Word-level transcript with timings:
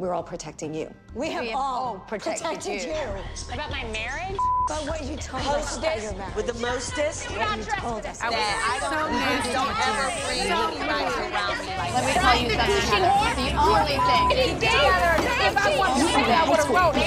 we're 0.00 0.14
all 0.14 0.22
protecting 0.22 0.72
you. 0.72 0.92
We 1.14 1.30
have, 1.30 1.44
have 1.44 1.54
all 1.54 1.84
all 1.84 1.98
protected 2.08 2.46
protected, 2.46 2.84
you. 2.84 2.88
you. 2.88 3.52
About 3.52 3.70
my 3.70 3.84
marriage? 3.92 4.38
But 4.66 4.88
what 4.88 5.04
you 5.04 5.14
told 5.16 5.44
us 5.44 5.76
about 5.76 6.00
your 6.00 6.14
marriage. 6.14 6.34
with 6.36 6.46
the 6.46 6.54
mostest. 6.54 7.28
what 7.30 7.58
you 7.58 7.64
told 7.64 8.06
us. 8.06 8.18
That 8.18 8.32
I 8.32 8.80
don't, 8.80 9.12
please 9.12 9.52
don't 9.52 9.76
ever 9.76 10.08
bring 10.24 10.48
anybody 10.48 11.04
around 11.20 11.60
me 11.60 11.76
like 11.76 11.92
Let 11.92 12.08
me 12.08 12.16
tell 12.16 12.32
you 12.40 12.48
something. 12.48 12.80
Heather. 12.96 13.44
The 13.44 13.52
only 13.60 14.00
thing. 14.08 14.56
If 14.64 15.52
I 15.60 15.76
want 15.76 16.00
to 16.00 16.08
say 16.08 16.32
I 16.32 16.48
would 16.48 16.56
have 16.56 16.72
wrote 16.72 16.96
it. 16.96 17.04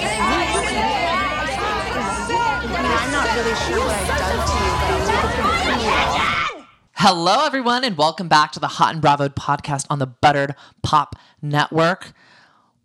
I 2.46 2.78
mean, 2.78 2.94
I'm 2.94 3.10
not 3.10 3.26
really 3.34 3.58
sure 3.66 3.82
what 3.82 3.98
I've 3.98 4.22
done 4.22 4.38
to 4.38 4.54
you, 4.54 4.70
but 4.78 4.94
I'll 4.94 5.10
take 5.10 5.82
it 5.82 6.58
you. 6.60 6.66
Hello, 6.96 7.44
everyone, 7.46 7.84
and 7.84 7.98
welcome 7.98 8.28
back 8.28 8.52
to 8.52 8.60
the 8.60 8.68
Hot 8.68 8.94
and 8.94 9.02
Bravo 9.02 9.30
podcast 9.30 9.88
on 9.90 9.98
the 9.98 10.06
Buttered 10.06 10.54
Pop 10.84 11.16
Network. 11.42 12.14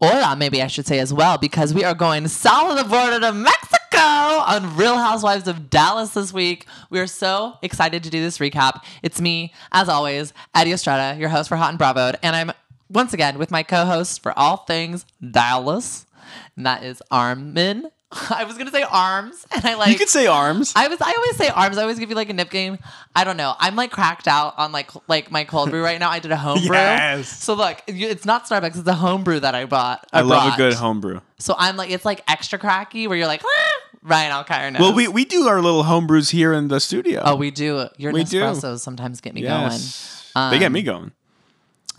Hola, 0.01 0.37
maybe 0.37 0.63
I 0.63 0.69
should 0.69 0.87
say 0.87 1.01
as 1.01 1.13
well, 1.13 1.39
because 1.39 1.75
we 1.75 1.83
are 1.83 1.93
going 1.93 2.29
south 2.29 2.71
of 2.71 2.79
the 2.79 2.89
border 2.89 3.19
to 3.19 3.33
Mexico 3.33 3.99
on 3.99 4.77
Real 4.77 4.97
Housewives 4.97 5.49
of 5.49 5.71
Dallas 5.71 6.11
this 6.11 6.33
week. 6.33 6.67
We 6.89 7.01
are 7.01 7.09
so 7.09 7.55
excited 7.63 8.05
to 8.05 8.11
do 8.11 8.21
this 8.21 8.39
recap. 8.39 8.85
It's 9.03 9.21
me, 9.21 9.53
as 9.73 9.89
always, 9.89 10.33
Eddie 10.55 10.71
Estrada, 10.71 11.19
your 11.19 11.31
host 11.31 11.49
for 11.49 11.57
Hot 11.57 11.71
and 11.71 11.79
Bravo, 11.79 12.13
and 12.23 12.37
I'm 12.37 12.53
once 12.89 13.13
again 13.13 13.39
with 13.39 13.51
my 13.51 13.65
co-host 13.65 14.23
for 14.23 14.39
all 14.39 14.59
things 14.59 15.05
Dallas, 15.21 16.07
and 16.55 16.65
that 16.65 16.85
is 16.85 17.03
Armin. 17.11 17.91
I 18.31 18.45
was 18.45 18.57
gonna 18.57 18.71
say 18.71 18.83
arms, 18.83 19.47
and 19.51 19.65
I 19.67 19.75
like 19.75 19.93
You 19.93 19.99
could 19.99 20.09
say 20.09 20.27
arms. 20.27 20.73
I 20.75 20.89
was 20.89 20.99
I 21.01 21.13
always 21.13 21.37
say 21.37 21.49
arms. 21.49 21.77
I 21.77 21.83
always 21.83 21.99
give 21.99 22.09
you 22.09 22.17
like 22.17 22.31
a 22.31 22.33
nip 22.33 22.49
game. 22.51 22.79
I 23.15 23.25
don't 23.25 23.37
know. 23.37 23.55
I'm 23.59 23.77
like 23.77 23.91
cracked 23.91 24.27
out 24.27 24.55
on 24.57 24.73
like 24.73 24.91
like 25.09 25.31
my 25.31 25.45
cold 25.45 25.71
brew 25.71 25.83
right 25.85 26.01
now. 26.01 26.09
I 26.09 26.19
did 26.19 26.31
a 26.33 26.37
home 26.47 26.59
brew. 26.67 26.75
Yes. 26.77 27.29
So 27.29 27.53
look, 27.55 27.83
it's 27.87 28.25
not 28.25 28.47
Starbucks. 28.47 28.79
It's 28.79 28.89
a 28.89 28.95
home 28.95 29.25
brew 29.25 29.41
that 29.41 29.55
I 29.55 29.67
bought. 29.67 30.07
I 30.13 30.23
love 30.23 30.55
a 30.55 30.57
good 30.57 30.75
homebrew. 30.75 31.21
So 31.39 31.55
I'm 31.59 31.77
like 31.77 31.91
it's 31.91 32.07
like 32.07 32.23
extra 32.29 32.59
cracky 32.59 33.07
where 33.07 33.19
you're 33.19 33.27
like 33.27 33.43
ah! 33.45 33.81
Ryan 34.03 34.33
Alkire 34.33 34.73
knows. 34.73 34.81
Well, 34.81 34.95
we, 34.95 35.09
we 35.09 35.25
do 35.25 35.49
our 35.49 35.61
little 35.61 35.83
homebrews 35.83 36.31
here 36.31 36.53
in 36.53 36.69
the 36.69 36.81
studio. 36.81 37.21
oh 37.25 37.37
we 37.37 37.51
do. 37.51 37.89
Your 37.99 38.13
We 38.13 38.25
do. 38.25 38.41
Nespressos 38.41 38.79
sometimes 38.79 39.21
get 39.21 39.35
me 39.35 39.43
yes. 39.43 40.33
going. 40.35 40.51
they 40.51 40.59
get 40.59 40.67
Um, 40.67 40.73
me 40.73 40.83
going. 40.83 41.13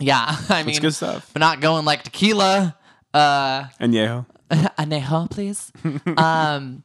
Yeah, 0.00 0.36
I 0.48 0.62
mean, 0.64 0.80
good 0.80 0.94
stuff. 0.94 1.30
But 1.32 1.40
not 1.40 1.60
going 1.60 1.84
like 1.84 2.02
tequila. 2.02 2.74
Uh, 3.12 3.66
And 3.78 3.94
yeah. 3.94 4.22
anejo, 4.78 5.30
please. 5.30 5.72
um, 6.16 6.82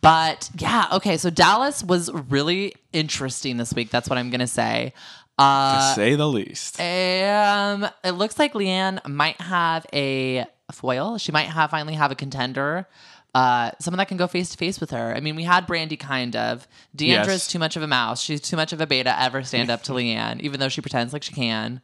but 0.00 0.50
yeah, 0.58 0.86
okay. 0.92 1.16
So 1.16 1.30
Dallas 1.30 1.82
was 1.84 2.10
really 2.12 2.74
interesting 2.92 3.56
this 3.58 3.72
week. 3.74 3.90
That's 3.90 4.08
what 4.08 4.18
I'm 4.18 4.30
gonna 4.30 4.46
say. 4.46 4.92
Uh, 5.38 5.90
to 5.90 5.94
say 5.94 6.14
the 6.14 6.26
least. 6.28 6.80
Um, 6.80 7.86
it 8.02 8.12
looks 8.12 8.38
like 8.38 8.54
Leanne 8.54 9.06
might 9.06 9.38
have 9.40 9.84
a 9.92 10.46
foil. 10.72 11.18
She 11.18 11.30
might 11.30 11.46
have 11.48 11.70
finally 11.70 11.94
have 11.94 12.10
a 12.10 12.14
contender. 12.14 12.88
Uh, 13.34 13.70
someone 13.78 13.98
that 13.98 14.08
can 14.08 14.16
go 14.16 14.26
face 14.26 14.48
to 14.48 14.56
face 14.56 14.80
with 14.80 14.90
her. 14.92 15.14
I 15.14 15.20
mean, 15.20 15.36
we 15.36 15.42
had 15.42 15.66
Brandy 15.66 15.98
kind 15.98 16.34
of. 16.34 16.66
Deandra's 16.96 17.26
Yes. 17.28 17.48
too 17.48 17.58
much 17.58 17.76
of 17.76 17.82
a 17.82 17.86
mouse. 17.86 18.22
She's 18.22 18.40
too 18.40 18.56
much 18.56 18.72
of 18.72 18.80
a 18.80 18.86
beta 18.86 19.14
ever 19.20 19.42
stand 19.44 19.68
up 19.68 19.82
to 19.84 19.92
Leanne, 19.92 20.40
even 20.40 20.58
though 20.58 20.70
she 20.70 20.80
pretends 20.80 21.12
like 21.12 21.22
she 21.22 21.34
can. 21.34 21.82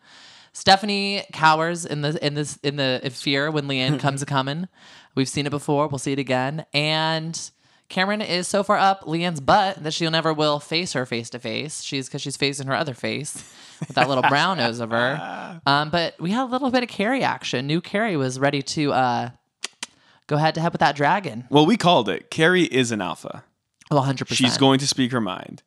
Stephanie 0.55 1.25
cowers 1.33 1.85
in 1.85 2.01
the 2.03 2.25
in 2.25 2.35
this 2.35 2.59
in 2.63 2.77
the 2.77 3.01
fear 3.13 3.51
when 3.51 3.67
Leanne 3.69 3.99
comes 4.07 4.23
a 4.23 4.27
coming. 4.27 4.67
We've 5.15 5.29
seen 5.29 5.47
it 5.47 5.51
before. 5.51 5.89
We'll 5.89 5.99
see 5.99 6.13
it 6.13 6.19
again. 6.19 6.65
And 6.73 7.39
Cameron 7.89 8.23
is 8.23 8.49
so 8.49 8.63
far 8.63 8.79
up 8.79 9.03
Leanne's 9.03 9.41
butt 9.41 9.83
that 9.83 9.93
she'll 9.93 10.11
never 10.11 10.33
will 10.33 10.59
face 10.59 10.95
her 10.95 11.05
face 11.05 11.29
to 11.31 11.39
face. 11.39 11.83
She's 11.83 12.09
because 12.09 12.23
she's 12.23 12.37
facing 12.37 12.67
her 12.67 12.75
other 12.75 12.95
face 12.95 13.35
with 13.81 13.91
that 13.97 14.09
little 14.09 14.23
brown 14.29 14.57
nose 14.57 14.81
of 14.81 14.91
her. 14.91 15.61
Um, 15.67 15.91
but 15.91 16.19
we 16.19 16.31
had 16.33 16.45
a 16.45 16.47
little 16.47 16.71
bit 16.71 16.83
of 16.83 16.89
Carrie 16.89 17.23
action. 17.23 17.67
New 17.69 17.81
Carrie 17.81 18.17
was 18.17 18.41
ready 18.41 18.63
to 18.63 18.93
uh, 18.93 19.31
go 20.27 20.37
head 20.39 20.55
to 20.57 20.61
head 20.61 20.73
with 20.73 20.81
that 20.81 20.97
dragon. 20.97 21.45
Well, 21.51 21.67
we 21.67 21.77
called 21.77 22.09
it. 22.09 22.31
Carrie 22.31 22.65
is 22.65 22.91
an 22.91 23.01
alpha. 23.01 23.45
Well, 23.91 24.03
100%. 24.03 24.27
She's 24.35 24.57
going 24.57 24.81
to 24.81 24.87
speak 24.89 25.13
her 25.13 25.21
mind. 25.21 25.63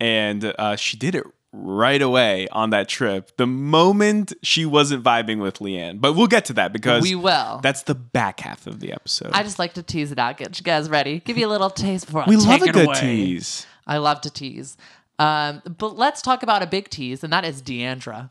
And 0.00 0.52
uh, 0.58 0.74
she 0.76 0.96
did 0.96 1.14
it 1.14 1.24
right 1.56 2.00
away 2.02 2.48
on 2.52 2.70
that 2.70 2.88
trip. 2.88 3.36
The 3.36 3.46
moment 3.46 4.32
she 4.42 4.64
wasn't 4.66 5.02
vibing 5.02 5.40
with 5.40 5.58
Leanne. 5.58 6.00
But 6.00 6.12
we'll 6.14 6.26
get 6.26 6.44
to 6.46 6.52
that 6.54 6.72
because 6.72 7.02
We 7.02 7.14
will. 7.14 7.60
That's 7.62 7.82
the 7.82 7.94
back 7.94 8.40
half 8.40 8.66
of 8.66 8.80
the 8.80 8.92
episode. 8.92 9.30
I 9.32 9.42
just 9.42 9.58
like 9.58 9.74
to 9.74 9.82
tease 9.82 10.12
it 10.12 10.18
out. 10.18 10.36
Get 10.36 10.58
you 10.58 10.64
guys 10.64 10.88
ready. 10.88 11.20
Give 11.20 11.38
you 11.38 11.46
a 11.46 11.48
little 11.48 11.70
taste 11.70 12.06
before 12.06 12.22
I 12.22 12.28
we 12.28 12.36
love 12.36 12.62
a 12.62 12.72
good 12.72 12.86
away. 12.86 13.00
tease. 13.00 13.66
I 13.86 13.98
love 13.98 14.20
to 14.22 14.30
tease. 14.30 14.76
Um, 15.18 15.62
but 15.78 15.96
let's 15.96 16.20
talk 16.20 16.42
about 16.42 16.62
a 16.62 16.66
big 16.66 16.90
tease, 16.90 17.24
and 17.24 17.32
that 17.32 17.44
is 17.44 17.62
Deandra. 17.62 18.30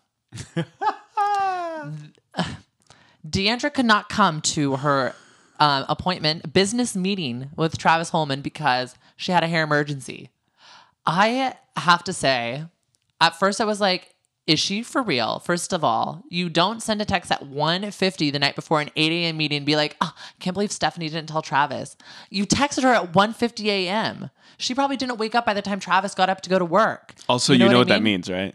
Deandra 3.27 3.73
could 3.73 3.85
not 3.85 4.09
come 4.09 4.41
to 4.41 4.75
her 4.77 5.15
um, 5.59 5.85
appointment, 5.89 6.53
business 6.53 6.95
meeting 6.95 7.49
with 7.55 7.77
Travis 7.77 8.11
Hollman 8.11 8.41
because 8.41 8.95
she 9.15 9.31
had 9.31 9.43
a 9.43 9.47
hair 9.47 9.63
emergency. 9.63 10.29
I 11.05 11.55
have 11.75 12.03
to 12.03 12.13
say, 12.13 12.65
at 13.21 13.37
first 13.39 13.61
I 13.61 13.65
was 13.65 13.81
like, 13.81 14.15
is 14.47 14.59
she 14.59 14.83
for 14.83 15.01
real? 15.01 15.39
First 15.39 15.73
of 15.73 15.83
all, 15.83 16.23
you 16.29 16.49
don't 16.49 16.81
send 16.81 17.01
a 17.01 17.05
text 17.05 17.31
at 17.31 17.43
1.50 17.43 18.31
the 18.31 18.37
night 18.37 18.55
before 18.55 18.79
an 18.79 18.91
8 18.95 19.11
a.m. 19.11 19.37
meeting 19.37 19.57
and 19.57 19.65
be 19.65 19.75
like, 19.75 19.95
oh, 20.01 20.13
I 20.15 20.33
can't 20.39 20.53
believe 20.53 20.71
Stephanie 20.71 21.09
didn't 21.09 21.29
tell 21.29 21.41
Travis. 21.41 21.97
You 22.29 22.45
texted 22.45 22.83
her 22.83 22.93
at 22.93 23.11
1.50 23.13 23.65
a.m. 23.65 24.29
She 24.57 24.75
probably 24.75 24.97
didn't 24.97 25.17
wake 25.17 25.33
up 25.33 25.47
by 25.47 25.55
the 25.55 25.63
time 25.63 25.79
Travis 25.79 26.13
got 26.13 26.29
up 26.29 26.41
to 26.41 26.49
go 26.49 26.59
to 26.59 26.65
work. 26.65 27.15
Also, 27.27 27.53
you 27.53 27.59
know, 27.59 27.79
what, 27.79 27.91
I 27.91 27.95
that 27.95 28.03
means, 28.03 28.29
right? 28.29 28.53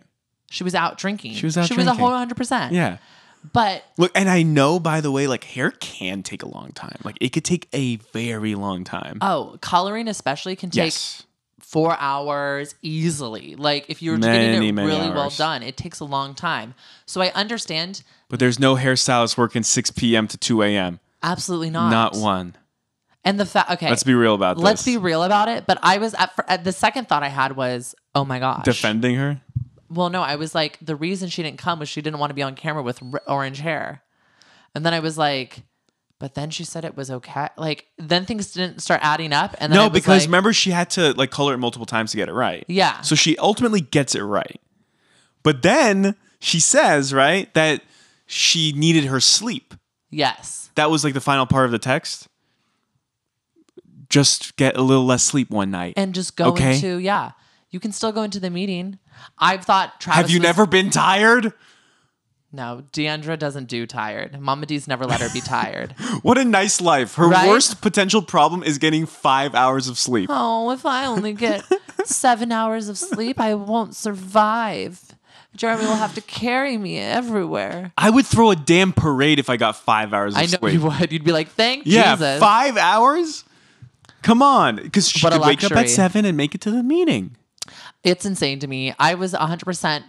She 0.49 0.63
was 0.63 0.77
out 0.77 0.97
drinking. 0.97 1.35
She 1.35 1.47
was 1.47 1.59
out 1.59 1.67
She 1.67 1.75
was 1.75 1.87
a 1.87 1.95
whole 1.95 2.11
100%. 2.11 2.71
Yeah. 2.71 2.99
But 3.53 3.83
Look, 3.97 4.13
and 4.15 4.29
I 4.29 4.43
know, 4.43 4.79
by 4.79 5.01
the 5.01 5.11
way, 5.11 5.27
like 5.27 5.45
hair 5.45 5.71
can 5.71 6.23
take 6.23 6.43
a 6.43 6.49
long 6.49 6.73
time. 6.73 6.99
Like 7.05 7.17
it 7.21 7.31
could 7.31 7.45
take 7.45 7.69
a 7.73 7.97
very 8.13 8.55
long 8.55 8.85
time. 8.85 9.19
oh, 9.23 9.57
coloring 9.61 10.09
especially 10.09 10.57
can 10.57 10.71
take 10.71 10.85
yes. 10.85 11.23
Four 11.61 11.97
hours 11.99 12.75
easily. 12.83 13.55
Like 13.57 13.87
if 13.89 14.03
you're 14.03 14.19
Many, 14.19 14.53
getting 14.53 14.79
it 14.79 14.83
really 14.83 15.11
well 15.11 15.31
done, 15.31 15.63
it 15.63 15.77
takes 15.77 16.01
a 16.01 16.05
long 16.05 16.35
time. 16.35 16.75
So 17.07 17.21
I 17.21 17.31
understand. 17.33 18.03
But 18.29 18.41
there's 18.41 18.59
no 18.59 18.77
hairstylist 18.77 19.37
working 19.37 19.63
6 19.63 19.91
p.m. 19.93 20.27
to 20.29 20.37
2 20.39 20.63
a.m. 20.63 21.01
Absolutely 21.23 21.71
not. 21.71 21.91
Not 21.91 22.17
one. 22.17 22.57
And 23.25 23.39
the 23.39 23.45
fact, 23.45 23.71
okay, 23.73 23.89
Let's 23.91 24.03
be 24.03 24.15
real 24.15 24.35
about 24.35 24.57
this. 24.57 24.65
let's 24.65 24.85
be 24.85 24.97
real 24.97 25.23
about 25.23 25.49
it. 25.49 25.67
But 25.67 25.79
I 25.83 25.99
was 25.99 26.15
at, 26.15 26.33
at 26.49 26.65
the 26.65 26.73
second 26.73 27.09
thought 27.09 27.23
I 27.23 27.29
had 27.29 27.55
was, 27.55 27.95
oh 28.15 28.25
my 28.25 28.39
gosh, 28.39 28.65
Defending 28.65 29.17
her? 29.17 29.41
Well, 29.91 30.09
no, 30.09 30.23
I 30.23 30.37
was 30.37 30.55
like, 30.55 30.79
the 30.81 30.97
reason 30.97 31.29
she 31.29 31.43
didn't 31.43 31.59
come 31.59 31.81
was 31.81 31.89
she 31.89 32.01
didn't 32.01 32.19
want 32.19 32.31
to 32.31 32.35
be 32.35 32.43
on 32.43 32.55
camera 32.55 32.83
with 32.83 33.03
r- 33.03 33.21
orange 33.27 33.59
hair. 33.61 34.03
And 34.75 34.87
then 34.87 34.95
I 34.95 35.01
was 35.01 35.19
like, 35.19 35.65
but 36.21 36.35
then 36.37 36.51
she 36.51 36.63
said 36.63 36.85
it 36.85 36.97
was 36.97 37.11
okay. 37.11 37.49
Like 37.57 37.87
then 37.99 38.25
things 38.27 38.53
didn't 38.53 38.81
start 38.81 39.01
adding 39.03 39.33
up. 39.33 39.57
And 39.59 39.73
No, 39.73 39.91
because 39.91 40.23
like, 40.23 40.29
remember 40.29 40.53
she 40.53 40.71
had 40.71 40.91
to 40.91 41.13
like 41.15 41.33
color 41.33 41.55
it 41.55 41.59
multiple 41.59 41.87
times 41.87 42.13
to 42.13 42.17
get 42.17 42.29
it 42.29 42.33
right. 42.35 42.65
Yeah. 42.69 43.01
So 43.01 43.17
she 43.17 43.37
ultimately 43.39 43.81
gets 43.81 44.15
it 44.15 44.23
right. 44.23 44.61
But 45.43 45.63
then 45.63 46.15
she 46.39 46.61
says, 46.61 47.13
right, 47.13 47.53
that 47.55 47.83
she 48.27 48.73
needed 48.73 49.07
her 49.07 49.19
sleep. 49.21 49.75
yes, 50.11 50.71
That 50.77 50.89
was 50.91 51.03
like 51.03 51.15
the 51.15 51.21
final 51.21 51.47
part 51.47 51.65
of 51.65 51.73
the 51.73 51.79
text. 51.81 52.29
Just 54.09 54.57
get 54.57 54.77
a 54.77 54.83
little 54.83 55.05
less 55.07 55.23
sleep 55.23 55.51
one 55.51 55.71
night. 55.71 55.95
and 55.97 56.15
just 56.15 56.37
go 56.37 56.47
Okay. 56.47 56.75
into 56.75 56.99
yeah, 56.99 57.33
you 57.71 57.79
can 57.79 57.93
still 57.93 58.11
go 58.13 58.23
into 58.23 58.41
the 58.41 58.51
meeting. 58.51 58.99
I've 59.39 59.65
thought 59.65 60.01
Travis. 60.01 60.17
Have 60.23 60.31
you 60.31 60.39
was- 60.41 60.43
never 60.45 60.67
been 60.67 60.91
tired? 60.91 61.53
No, 62.53 62.83
Deandra 62.93 63.39
doesn't 63.39 63.67
do 63.69 63.87
tired. 63.87 64.41
Mama 64.41 64.67
D's 64.67 64.89
never 64.89 65.05
let 65.07 65.21
her 65.21 65.29
be 65.33 65.41
tired. 65.45 65.93
What 66.23 66.37
a 66.37 66.45
nice 66.45 66.81
life. 66.81 67.15
Her 67.15 67.29
Right? 67.29 67.49
worst 67.49 67.81
potential 67.81 68.23
problem 68.23 68.63
is 68.65 68.79
getting 68.79 69.07
five 69.07 69.55
hours 69.55 69.87
of 69.87 69.97
sleep. 69.99 70.29
oh, 70.33 70.71
if 70.73 70.85
I 70.85 71.07
only 71.07 71.33
get 71.33 71.65
seven 72.05 72.51
hours 72.51 72.89
of 72.89 72.99
sleep, 72.99 73.39
I 73.39 73.55
won't 73.55 73.95
survive. 73.95 75.01
Jeremy 75.57 75.85
will 75.85 75.95
have 75.97 76.15
to 76.15 76.21
carry 76.21 76.77
me 76.79 76.99
everywhere. 76.99 77.93
I 77.99 78.11
would 78.11 78.27
throw 78.27 78.51
a 78.51 78.57
damn 78.57 78.93
parade 78.93 79.39
if 79.39 79.49
I 79.51 79.57
got 79.57 79.77
five 79.77 80.13
hours 80.13 80.35
of 80.35 80.39
I 80.41 80.43
know 80.43 80.59
sleep. 80.59 80.75
you 80.75 80.81
would. 80.83 81.13
You'd 81.13 81.25
be 81.25 81.33
like, 81.33 81.49
thank 81.49 81.85
Yeah, 81.87 82.15
Jesus. 82.15 82.41
five 82.41 82.77
hours? 82.77 83.45
Come 84.23 84.43
on. 84.43 84.77
Because 84.77 85.09
she 85.09 85.25
What 85.25 85.33
could 85.33 85.43
wake 85.43 85.63
up 85.65 85.73
at 85.73 85.89
seven 85.89 86.25
and 86.25 86.37
make 86.37 86.55
it 86.55 86.61
to 86.63 86.71
the 86.71 86.83
meeting. 86.83 87.37
It's 88.05 88.25
insane 88.25 88.59
to 88.61 88.67
me. 88.67 88.95
I 88.99 89.15
was 89.15 89.35
100% 89.35 90.05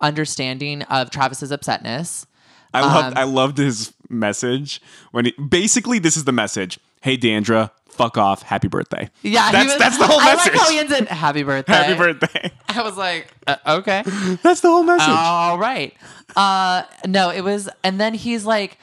understanding 0.00 0.82
of 0.82 1.10
Travis's 1.10 1.50
upsetness. 1.50 2.26
I 2.74 2.80
loved 2.82 3.06
Um, 3.08 3.14
I 3.16 3.24
loved 3.24 3.58
his 3.58 3.92
message 4.08 4.80
when 5.12 5.26
he 5.26 5.32
basically 5.32 5.98
this 5.98 6.16
is 6.16 6.24
the 6.24 6.32
message. 6.32 6.78
Hey 7.00 7.16
D'Andra, 7.16 7.70
fuck 7.88 8.18
off, 8.18 8.42
happy 8.42 8.68
birthday. 8.68 9.08
Yeah, 9.22 9.50
that's 9.52 9.70
was- 9.70 9.78
that's 9.78 9.98
the 9.98 10.06
whole 10.06 10.20
message. 10.20 10.52
I 10.52 10.56
like 10.56 10.60
how 10.66 10.70
he 10.70 10.78
ends 10.78 10.92
it. 10.92 11.08
Happy 11.08 11.42
birthday. 11.42 11.72
happy 11.72 11.94
birthday. 11.96 12.52
I 12.68 12.82
was 12.82 12.96
like, 12.96 13.28
uh, 13.46 13.56
okay. 13.66 14.02
That's 14.42 14.60
the 14.60 14.68
whole 14.68 14.84
message. 14.84 15.08
All 15.08 15.58
right. 15.58 15.94
Uh, 16.36 16.82
no, 17.06 17.30
it 17.30 17.40
was, 17.40 17.68
and 17.82 17.98
then 17.98 18.12
he's 18.14 18.44
like, 18.44 18.78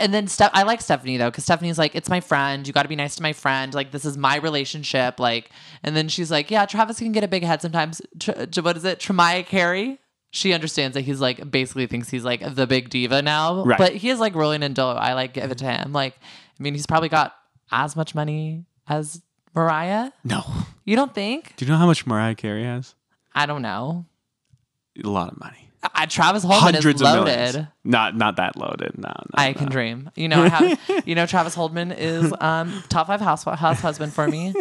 and 0.00 0.12
then 0.12 0.26
Steph. 0.26 0.50
I 0.54 0.62
like 0.62 0.80
Stephanie 0.80 1.16
though, 1.18 1.30
because 1.30 1.44
Stephanie's 1.44 1.78
like, 1.78 1.94
it's 1.94 2.08
my 2.08 2.20
friend. 2.20 2.66
You 2.66 2.72
got 2.72 2.82
to 2.84 2.88
be 2.88 2.96
nice 2.96 3.14
to 3.16 3.22
my 3.22 3.34
friend. 3.34 3.72
Like 3.74 3.90
this 3.92 4.04
is 4.06 4.16
my 4.16 4.36
relationship. 4.36 5.20
Like, 5.20 5.50
and 5.82 5.94
then 5.94 6.08
she's 6.08 6.30
like, 6.30 6.50
yeah, 6.50 6.64
Travis 6.66 6.98
can 6.98 7.12
get 7.12 7.22
a 7.22 7.28
big 7.28 7.44
head 7.44 7.60
sometimes. 7.62 8.00
Tr- 8.18 8.32
what 8.62 8.76
is 8.78 8.84
it? 8.84 8.98
Tremaya 9.00 9.44
Carey. 9.44 10.00
She 10.36 10.52
understands 10.52 10.94
that 10.94 11.00
he's 11.00 11.18
like 11.18 11.50
basically 11.50 11.86
thinks 11.86 12.10
he's 12.10 12.24
like 12.24 12.42
the 12.54 12.66
big 12.66 12.90
diva 12.90 13.22
now. 13.22 13.64
Right. 13.64 13.78
But 13.78 13.94
he 13.94 14.10
is 14.10 14.20
like 14.20 14.34
rolling 14.34 14.62
in 14.62 14.74
dough. 14.74 14.90
I 14.90 15.14
like 15.14 15.32
give 15.32 15.50
it 15.50 15.58
to 15.58 15.64
him. 15.64 15.92
Like, 15.92 16.14
I 16.14 16.62
mean, 16.62 16.74
he's 16.74 16.86
probably 16.86 17.08
got 17.08 17.34
as 17.72 17.96
much 17.96 18.14
money 18.14 18.66
as 18.86 19.22
Mariah. 19.54 20.10
No. 20.24 20.44
You 20.84 20.94
don't 20.94 21.14
think? 21.14 21.56
Do 21.56 21.64
you 21.64 21.70
know 21.70 21.78
how 21.78 21.86
much 21.86 22.06
Mariah 22.06 22.34
Carey 22.34 22.64
has? 22.64 22.94
I 23.34 23.46
don't 23.46 23.62
know. 23.62 24.04
A 25.02 25.08
lot 25.08 25.32
of 25.32 25.40
money. 25.40 25.70
I, 25.94 26.04
Travis 26.04 26.44
Hollman 26.44 26.60
Hundreds 26.74 27.00
is 27.00 27.06
of 27.06 27.14
loaded. 27.14 27.36
millions. 27.36 27.68
Not 27.84 28.16
not 28.16 28.36
that 28.36 28.56
loaded. 28.56 28.98
No, 28.98 29.08
no. 29.08 29.24
I 29.34 29.52
no. 29.52 29.58
can 29.58 29.68
dream. 29.70 30.10
You 30.16 30.28
know 30.28 30.48
how 30.48 30.76
you 31.06 31.14
know 31.14 31.24
Travis 31.24 31.54
Hollman 31.54 31.92
is 31.96 32.32
um, 32.40 32.82
top 32.88 33.06
five 33.06 33.20
house 33.20 33.44
house 33.44 33.80
husband 33.80 34.12
for 34.12 34.28
me. 34.28 34.52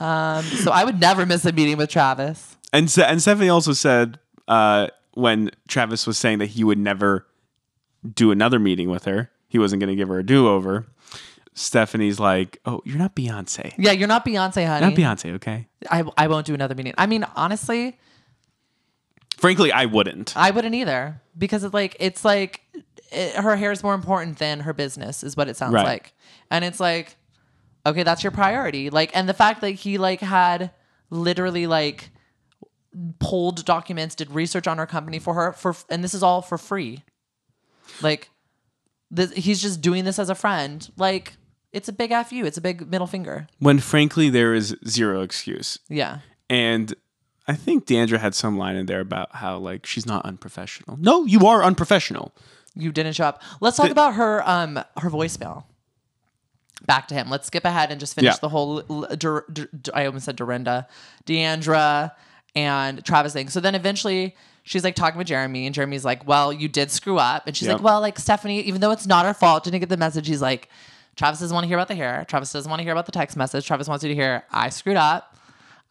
Um, 0.00 0.42
so 0.42 0.72
I 0.72 0.84
would 0.84 1.00
never 1.00 1.24
miss 1.24 1.44
a 1.46 1.52
meeting 1.52 1.76
with 1.78 1.88
Travis. 1.88 2.56
And 2.72 2.92
and 2.98 3.22
Stephanie 3.22 3.48
also 3.48 3.72
said 3.72 4.18
uh, 4.48 4.88
when 5.14 5.50
Travis 5.68 6.06
was 6.06 6.18
saying 6.18 6.38
that 6.38 6.46
he 6.46 6.64
would 6.64 6.78
never 6.78 7.26
do 8.14 8.30
another 8.30 8.58
meeting 8.58 8.88
with 8.90 9.04
her, 9.04 9.30
he 9.48 9.58
wasn't 9.58 9.80
going 9.80 9.90
to 9.90 9.96
give 9.96 10.08
her 10.08 10.18
a 10.18 10.26
do 10.26 10.48
over. 10.48 10.86
Stephanie's 11.54 12.18
like, 12.18 12.58
"Oh, 12.64 12.80
you're 12.86 12.96
not 12.96 13.14
Beyonce. 13.14 13.74
Yeah, 13.76 13.92
you're 13.92 14.08
not 14.08 14.24
Beyonce, 14.24 14.66
honey. 14.66 14.86
Not 14.86 14.94
Beyonce, 14.94 15.34
okay?" 15.34 15.68
I 15.90 16.02
I 16.16 16.26
won't 16.28 16.46
do 16.46 16.54
another 16.54 16.74
meeting. 16.74 16.94
I 16.96 17.06
mean, 17.06 17.24
honestly, 17.36 17.98
Frankly, 19.36 19.72
I 19.72 19.86
wouldn't. 19.86 20.36
I 20.36 20.50
wouldn't 20.52 20.74
either 20.74 21.20
because 21.36 21.64
it's 21.64 21.74
like 21.74 21.96
it's 21.98 22.24
like 22.24 22.60
it, 23.10 23.34
her 23.34 23.56
hair 23.56 23.72
is 23.72 23.82
more 23.82 23.94
important 23.94 24.38
than 24.38 24.60
her 24.60 24.72
business 24.72 25.22
is 25.24 25.36
what 25.36 25.48
it 25.48 25.56
sounds 25.56 25.74
Right. 25.74 25.84
like, 25.84 26.14
and 26.50 26.64
it's 26.64 26.78
like 26.80 27.16
okay, 27.84 28.04
that's 28.04 28.22
your 28.22 28.30
priority. 28.30 28.90
Like, 28.90 29.10
and 29.12 29.28
the 29.28 29.34
fact 29.34 29.60
that 29.62 29.70
he 29.70 29.98
like 29.98 30.20
had 30.20 30.70
literally 31.10 31.66
like 31.66 32.10
pulled 33.18 33.64
documents, 33.64 34.14
did 34.14 34.30
research 34.30 34.66
on 34.66 34.78
her 34.78 34.86
company 34.86 35.18
for 35.18 35.34
her 35.34 35.52
for, 35.52 35.74
and 35.88 36.02
this 36.04 36.14
is 36.14 36.22
all 36.22 36.42
for 36.42 36.58
free. 36.58 37.02
Like, 38.00 38.30
this, 39.10 39.32
he's 39.32 39.60
just 39.60 39.80
doing 39.80 40.04
this 40.04 40.18
as 40.18 40.30
a 40.30 40.34
friend. 40.34 40.88
Like, 40.96 41.34
it's 41.72 41.88
a 41.88 41.92
big 41.92 42.10
f 42.12 42.32
you. 42.32 42.44
It's 42.44 42.58
a 42.58 42.60
big 42.62 42.90
middle 42.90 43.06
finger. 43.06 43.46
When 43.58 43.78
frankly 43.78 44.28
there 44.30 44.54
is 44.54 44.76
zero 44.86 45.22
excuse. 45.22 45.78
Yeah. 45.88 46.18
And 46.50 46.94
I 47.48 47.54
think 47.54 47.86
Deandra 47.86 48.18
had 48.18 48.34
some 48.34 48.58
line 48.58 48.76
in 48.76 48.86
there 48.86 49.00
about 49.00 49.36
how 49.36 49.56
like 49.58 49.86
she's 49.86 50.04
not 50.06 50.24
unprofessional. 50.24 50.98
No, 51.00 51.24
you 51.24 51.46
are 51.46 51.62
unprofessional. 51.64 52.32
You 52.74 52.92
didn't 52.92 53.14
show 53.14 53.24
up. 53.24 53.42
Let's 53.60 53.76
talk 53.78 53.90
about 53.90 54.14
her 54.14 54.46
um 54.48 54.76
her 54.98 55.08
voicemail. 55.10 55.64
Back 56.86 57.08
to 57.08 57.14
him. 57.14 57.30
Let's 57.30 57.46
skip 57.46 57.64
ahead 57.64 57.90
and 57.90 58.00
just 58.00 58.14
finish 58.14 58.32
Yeah. 58.34 58.38
the 58.40 58.48
whole. 58.50 58.82
Dur- 59.16 59.46
Dur- 59.52 59.70
I 59.94 60.04
almost 60.06 60.24
said 60.24 60.36
Dorinda, 60.36 60.88
Deandra, 61.26 62.12
and 62.54 63.04
Travis 63.04 63.32
thing. 63.32 63.48
So 63.48 63.60
then 63.60 63.74
eventually 63.74 64.36
she's 64.64 64.84
like 64.84 64.94
talking 64.94 65.18
with 65.18 65.26
Jeremy, 65.26 65.66
and 65.66 65.74
Jeremy's 65.74 66.04
like, 66.04 66.26
"Well, 66.26 66.52
you 66.52 66.68
did 66.68 66.90
screw 66.90 67.18
up," 67.18 67.46
and 67.46 67.56
she's 67.56 67.68
Yep. 67.68 67.76
like, 67.78 67.82
"Well, 67.84 68.00
like 68.00 68.18
Stephanie, 68.18 68.60
even 68.62 68.80
though 68.80 68.90
it's 68.90 69.06
not 69.06 69.24
her 69.26 69.34
fault, 69.34 69.64
didn't 69.64 69.80
get 69.80 69.88
the 69.88 69.96
message." 69.96 70.26
He's 70.28 70.42
like, 70.42 70.68
"Travis 71.16 71.40
doesn't 71.40 71.54
want 71.54 71.64
to 71.64 71.68
hear 71.68 71.76
about 71.78 71.88
the 71.88 71.94
hair. 71.94 72.24
Travis 72.28 72.52
doesn't 72.52 72.68
want 72.70 72.80
to 72.80 72.84
hear 72.84 72.92
about 72.92 73.06
the 73.06 73.12
text 73.12 73.36
message. 73.36 73.66
Travis 73.66 73.88
wants 73.88 74.04
you 74.04 74.08
to 74.08 74.14
hear 74.14 74.44
I 74.50 74.68
screwed 74.68 74.96
up. 74.96 75.36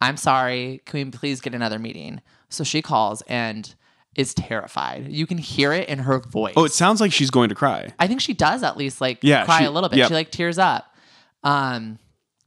I'm 0.00 0.16
sorry. 0.16 0.80
Can 0.86 0.98
we 1.06 1.10
please 1.10 1.40
get 1.40 1.54
another 1.54 1.78
meeting?" 1.78 2.20
So 2.48 2.64
she 2.64 2.82
calls 2.82 3.22
and 3.28 3.74
is 4.14 4.34
terrified. 4.34 5.08
You 5.10 5.26
can 5.26 5.38
hear 5.38 5.72
it 5.72 5.88
in 5.88 6.00
her 6.00 6.18
voice. 6.20 6.52
Oh, 6.56 6.64
it 6.64 6.72
sounds 6.72 7.00
like 7.00 7.12
she's 7.12 7.30
going 7.30 7.48
to 7.48 7.54
cry. 7.54 7.92
I 7.98 8.06
think 8.06 8.20
she 8.20 8.34
does 8.34 8.62
at 8.62 8.76
least 8.76 9.00
like 9.00 9.18
Yeah, 9.22 9.44
cry 9.46 9.60
she- 9.60 9.64
a 9.64 9.70
little 9.70 9.88
bit. 9.88 9.98
yep. 10.00 10.08
She 10.08 10.14
like 10.14 10.30
tears 10.30 10.58
up. 10.58 10.94
Um, 11.42 11.98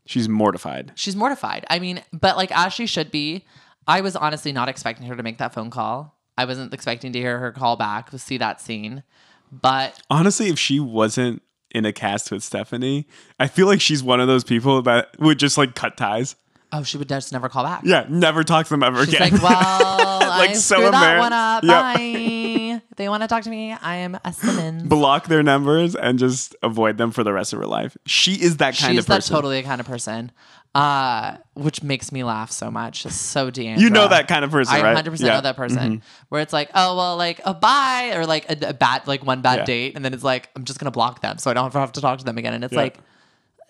She's 0.05 0.29
mortified. 0.29 0.91
she's 0.95 1.15
mortified. 1.15 1.65
I 1.69 1.79
mean, 1.79 2.03
but 2.13 2.37
like 2.37 2.51
as 2.55 2.71
she 2.73 2.85
should 2.85 3.09
be. 3.11 3.45
I 3.87 4.01
was 4.01 4.15
honestly 4.15 4.51
not 4.51 4.69
expecting 4.69 5.05
her 5.07 5.15
to 5.15 5.23
make 5.23 5.37
that 5.37 5.53
phone 5.53 5.69
call. 5.69 6.17
I 6.37 6.45
wasn't 6.45 6.73
expecting 6.73 7.13
to 7.13 7.19
hear 7.19 7.39
her 7.39 7.51
call 7.51 7.75
back, 7.75 8.09
to 8.11 8.19
see 8.19 8.37
that 8.37 8.59
scene. 8.59 9.03
But 9.51 9.99
Honestly, 10.09 10.47
if 10.49 10.59
she 10.59 10.79
wasn't 10.79 11.41
in 11.71 11.85
a 11.85 11.93
cast 11.93 12.31
with 12.31 12.43
Stephanie, 12.43 13.07
I 13.39 13.47
feel 13.47 13.67
like 13.67 13.79
she's 13.81 14.03
one 14.03 14.19
of 14.19 14.27
those 14.27 14.43
people 14.43 14.81
that 14.83 15.09
would 15.19 15.39
just 15.39 15.57
like 15.57 15.75
cut 15.75 15.97
ties. 15.97 16.35
oh, 16.73 16.83
she 16.83 16.97
would 16.97 17.07
just 17.07 17.31
never 17.31 17.47
call 17.47 17.63
back. 17.63 17.81
Yeah, 17.85 18.05
never 18.09 18.43
talk 18.43 18.65
to 18.65 18.71
them 18.71 18.83
ever 18.83 19.05
She's 19.05 19.13
again. 19.13 19.31
like, 19.33 19.41
well, 19.41 20.19
Like, 20.35 20.49
I 20.49 20.53
so 20.53 20.75
screwed 20.75 20.93
that 20.93 21.19
one 21.19 21.31
up. 21.31 21.63
Yep. 21.63 21.71
Bye. 21.71 22.81
if 22.91 22.97
they 22.97 23.07
want 23.07 23.23
to 23.23 23.27
talk 23.27 23.43
to 23.43 23.49
me, 23.49 23.71
I 23.71 23.95
am 23.97 24.17
a 24.25 24.33
Simmons. 24.33 24.83
block 24.83 25.27
their 25.27 25.43
numbers 25.43 25.95
and 25.95 26.19
just 26.19 26.53
avoid 26.61 26.97
them 26.97 27.11
for 27.11 27.23
the 27.23 27.31
rest 27.31 27.53
of 27.53 27.59
her 27.59 27.65
life. 27.67 27.95
She 28.05 28.33
is 28.33 28.57
that 28.57 28.75
kind 28.75 28.97
of 28.99 29.05
person. 29.05 29.21
She's 29.21 29.29
that 29.29 29.33
totally 29.33 29.61
the 29.61 29.67
kind 29.67 29.79
of 29.79 29.87
person, 29.87 30.31
uh, 30.75 31.37
which 31.53 31.81
makes 31.81 32.11
me 32.11 32.23
laugh 32.23 32.51
so 32.51 32.69
much. 32.69 33.05
It's 33.05 33.15
so 33.15 33.49
Deandra. 33.49 33.79
You 33.79 33.89
know 33.89 34.07
that 34.09 34.27
kind 34.27 34.43
of 34.45 34.51
person, 34.51 34.75
I 34.75 34.79
right? 34.81 34.87
100 34.93 35.09
percent 35.11 35.25
Yeah. 35.27 35.31
Mm-hmm. 35.33 35.37
know 35.37 35.41
that 35.41 35.55
person. 35.55 36.01
Where 36.29 36.41
it's 36.41 36.51
like, 36.53 36.69
oh 36.75 36.95
well, 36.97 37.15
like 37.17 37.39
a 37.45 37.53
bye 37.53 38.11
or 38.15 38.25
like 38.25 38.49
a, 38.51 38.69
a 38.69 38.73
bad, 38.73 39.07
like 39.07 39.25
one 39.25 39.41
bad 39.41 39.59
Yeah. 39.59 39.65
date, 39.65 39.95
and 39.95 40.03
then 40.03 40.13
it's 40.13 40.23
like 40.23 40.49
I'm 40.55 40.65
just 40.65 40.77
gonna 40.79 40.91
block 40.91 41.21
them 41.21 41.37
so 41.37 41.49
I 41.49 41.53
don't 41.53 41.73
have 41.73 41.93
to 41.93 42.01
talk 42.01 42.19
to 42.19 42.25
them 42.25 42.37
again. 42.37 42.53
And 42.53 42.63
it's 42.65 42.73
Yeah. 42.73 42.79
like, 42.79 42.97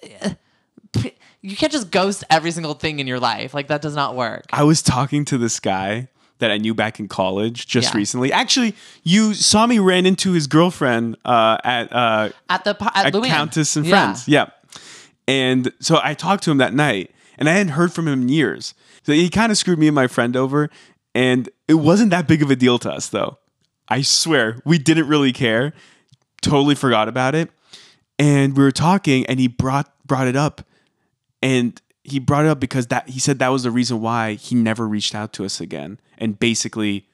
eh, 0.03 1.09
you 1.41 1.55
can't 1.55 1.71
just 1.71 1.91
ghost 1.91 2.23
every 2.31 2.49
single 2.51 2.73
thing 2.73 2.99
in 2.99 3.05
your 3.05 3.19
life. 3.19 3.53
Like 3.53 3.67
that 3.67 3.81
does 3.83 3.95
not 3.95 4.15
work. 4.15 4.45
I 4.51 4.63
was 4.63 4.81
talking 4.81 5.25
to 5.25 5.37
this 5.37 5.59
guy 5.59 6.07
that 6.39 6.51
I 6.51 6.57
knew 6.57 6.73
back 6.73 6.99
in 6.99 7.07
college 7.07 7.65
just 7.67 7.93
Yeah. 7.93 7.97
recently. 7.99 8.33
Actually, 8.33 8.75
you 9.03 9.33
saw 9.33 9.65
me 9.67 9.79
ran 9.79 10.05
into 10.05 10.31
his 10.33 10.47
girlfriend 10.47 11.17
uh, 11.23 11.57
at 11.63 11.93
uh, 11.93 12.29
At 12.49 12.63
the 12.65 12.75
at, 12.95 13.13
at 13.15 13.23
Countess 13.23 13.75
and 13.77 13.85
Yeah. 13.85 14.05
Friends. 14.05 14.27
Yeah. 14.27 14.47
And 15.27 15.71
so 15.79 15.99
I 16.03 16.13
talked 16.13 16.43
to 16.43 16.51
him 16.51 16.57
that 16.57 16.73
night, 16.73 17.11
and 17.37 17.49
I 17.49 17.53
hadn't 17.53 17.73
heard 17.73 17.93
from 17.93 18.07
him 18.07 18.23
in 18.23 18.29
years. 18.29 18.73
So 19.03 19.13
he 19.13 19.29
kind 19.29 19.51
of 19.51 19.57
screwed 19.57 19.79
me 19.79 19.87
and 19.87 19.95
my 19.95 20.07
friend 20.07 20.35
over, 20.35 20.69
and 21.13 21.49
it 21.67 21.75
wasn't 21.75 22.11
that 22.11 22.27
big 22.27 22.41
of 22.41 22.51
a 22.51 22.55
deal 22.55 22.77
to 22.79 22.91
us, 22.91 23.09
though. 23.09 23.37
I 23.87 24.01
swear, 24.01 24.59
we 24.65 24.77
didn't 24.77 25.07
really 25.07 25.31
care. 25.31 25.73
Totally 26.41 26.75
forgot 26.75 27.07
about 27.07 27.35
it. 27.35 27.49
And 28.17 28.55
we 28.55 28.63
were 28.63 28.71
talking, 28.71 29.25
and 29.27 29.39
he 29.39 29.47
brought 29.47 29.91
brought 30.05 30.27
it 30.27 30.35
up, 30.35 30.61
and 31.41 31.81
he 32.03 32.19
brought 32.19 32.45
it 32.45 32.49
up 32.49 32.59
because 32.59 32.87
that 32.87 33.09
he 33.09 33.19
said 33.19 33.39
that 33.39 33.49
was 33.49 33.63
the 33.63 33.71
reason 33.71 33.99
why 33.99 34.33
he 34.33 34.55
never 34.55 34.87
reached 34.87 35.15
out 35.15 35.33
to 35.33 35.45
us 35.45 35.59
again, 35.59 35.99
and 36.17 36.39
basically, 36.39 37.07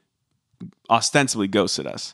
ostensibly 0.90 1.48
ghosted 1.48 1.88
us 1.88 2.14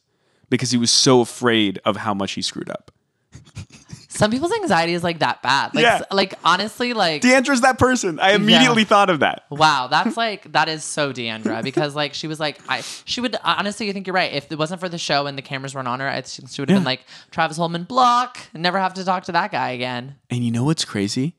because 0.50 0.72
he 0.72 0.78
was 0.78 0.92
so 0.92 1.22
afraid 1.22 1.80
of 1.84 1.98
how 1.98 2.14
much 2.14 2.34
he 2.34 2.42
screwed 2.42 2.70
up. 2.70 2.92
Some 4.18 4.32
people's 4.32 4.52
anxiety 4.52 4.94
is 4.94 5.04
like 5.04 5.20
that 5.20 5.42
bad. 5.44 5.76
Like, 5.76 5.84
Yeah. 5.84 6.02
like 6.12 6.34
honestly, 6.44 6.94
like 6.94 7.22
Deandra's 7.22 7.62
that 7.62 7.78
person. 7.78 8.20
I 8.20 8.32
immediately 8.34 8.84
thought 8.84 9.10
of 9.10 9.20
that. 9.20 9.44
Wow, 9.50 9.88
that's 9.92 10.18
like 10.18 10.52
that 10.54 10.68
is 10.70 10.84
so 10.84 11.14
Deandra 11.14 11.64
because 11.64 11.96
like 11.96 12.14
she 12.14 12.28
was 12.28 12.40
like 12.40 12.60
I 12.68 12.82
she 13.06 13.22
would 13.22 13.36
honestly 13.44 13.90
I 13.90 13.94
think 13.94 14.08
you're 14.08 14.14
right. 14.16 14.34
If 14.34 14.52
it 14.52 14.58
wasn't 14.58 14.80
for 14.80 14.90
the 14.90 14.98
show 14.98 15.28
and 15.28 15.38
the 15.38 15.42
cameras 15.42 15.76
weren't 15.76 15.88
on 15.88 16.00
her, 16.00 16.08
I 16.10 16.22
think 16.22 16.50
she 16.50 16.62
would 16.62 16.70
have 16.70 16.76
Yeah. 16.76 16.80
been 16.80 16.86
like 16.86 17.02
Travis 17.32 17.58
Hollman 17.58 17.84
block 17.88 18.40
and 18.54 18.64
never 18.64 18.80
have 18.80 18.94
to 18.96 19.04
talk 19.06 19.24
to 19.26 19.32
that 19.34 19.52
guy 19.52 19.70
again. 19.72 20.16
And 20.30 20.44
you 20.44 20.52
know 20.52 20.64
what's 20.64 20.84
crazy? 20.86 21.36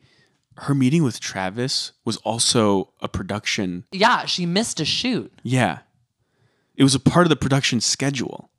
Her 0.59 0.75
meeting 0.75 1.03
with 1.05 1.21
Travis 1.21 1.93
was 2.05 2.17
also 2.19 2.93
a 3.01 3.09
production. 3.09 3.85
Yeah, 3.93 4.25
she 4.27 4.45
missed 4.47 4.81
a 4.81 4.85
shoot. 4.85 5.33
Yeah. 5.43 5.79
It 6.77 6.83
was 6.85 6.95
a 6.95 7.01
part 7.01 7.27
of 7.27 7.31
the 7.31 7.37
production 7.37 7.81
schedule. 7.81 8.51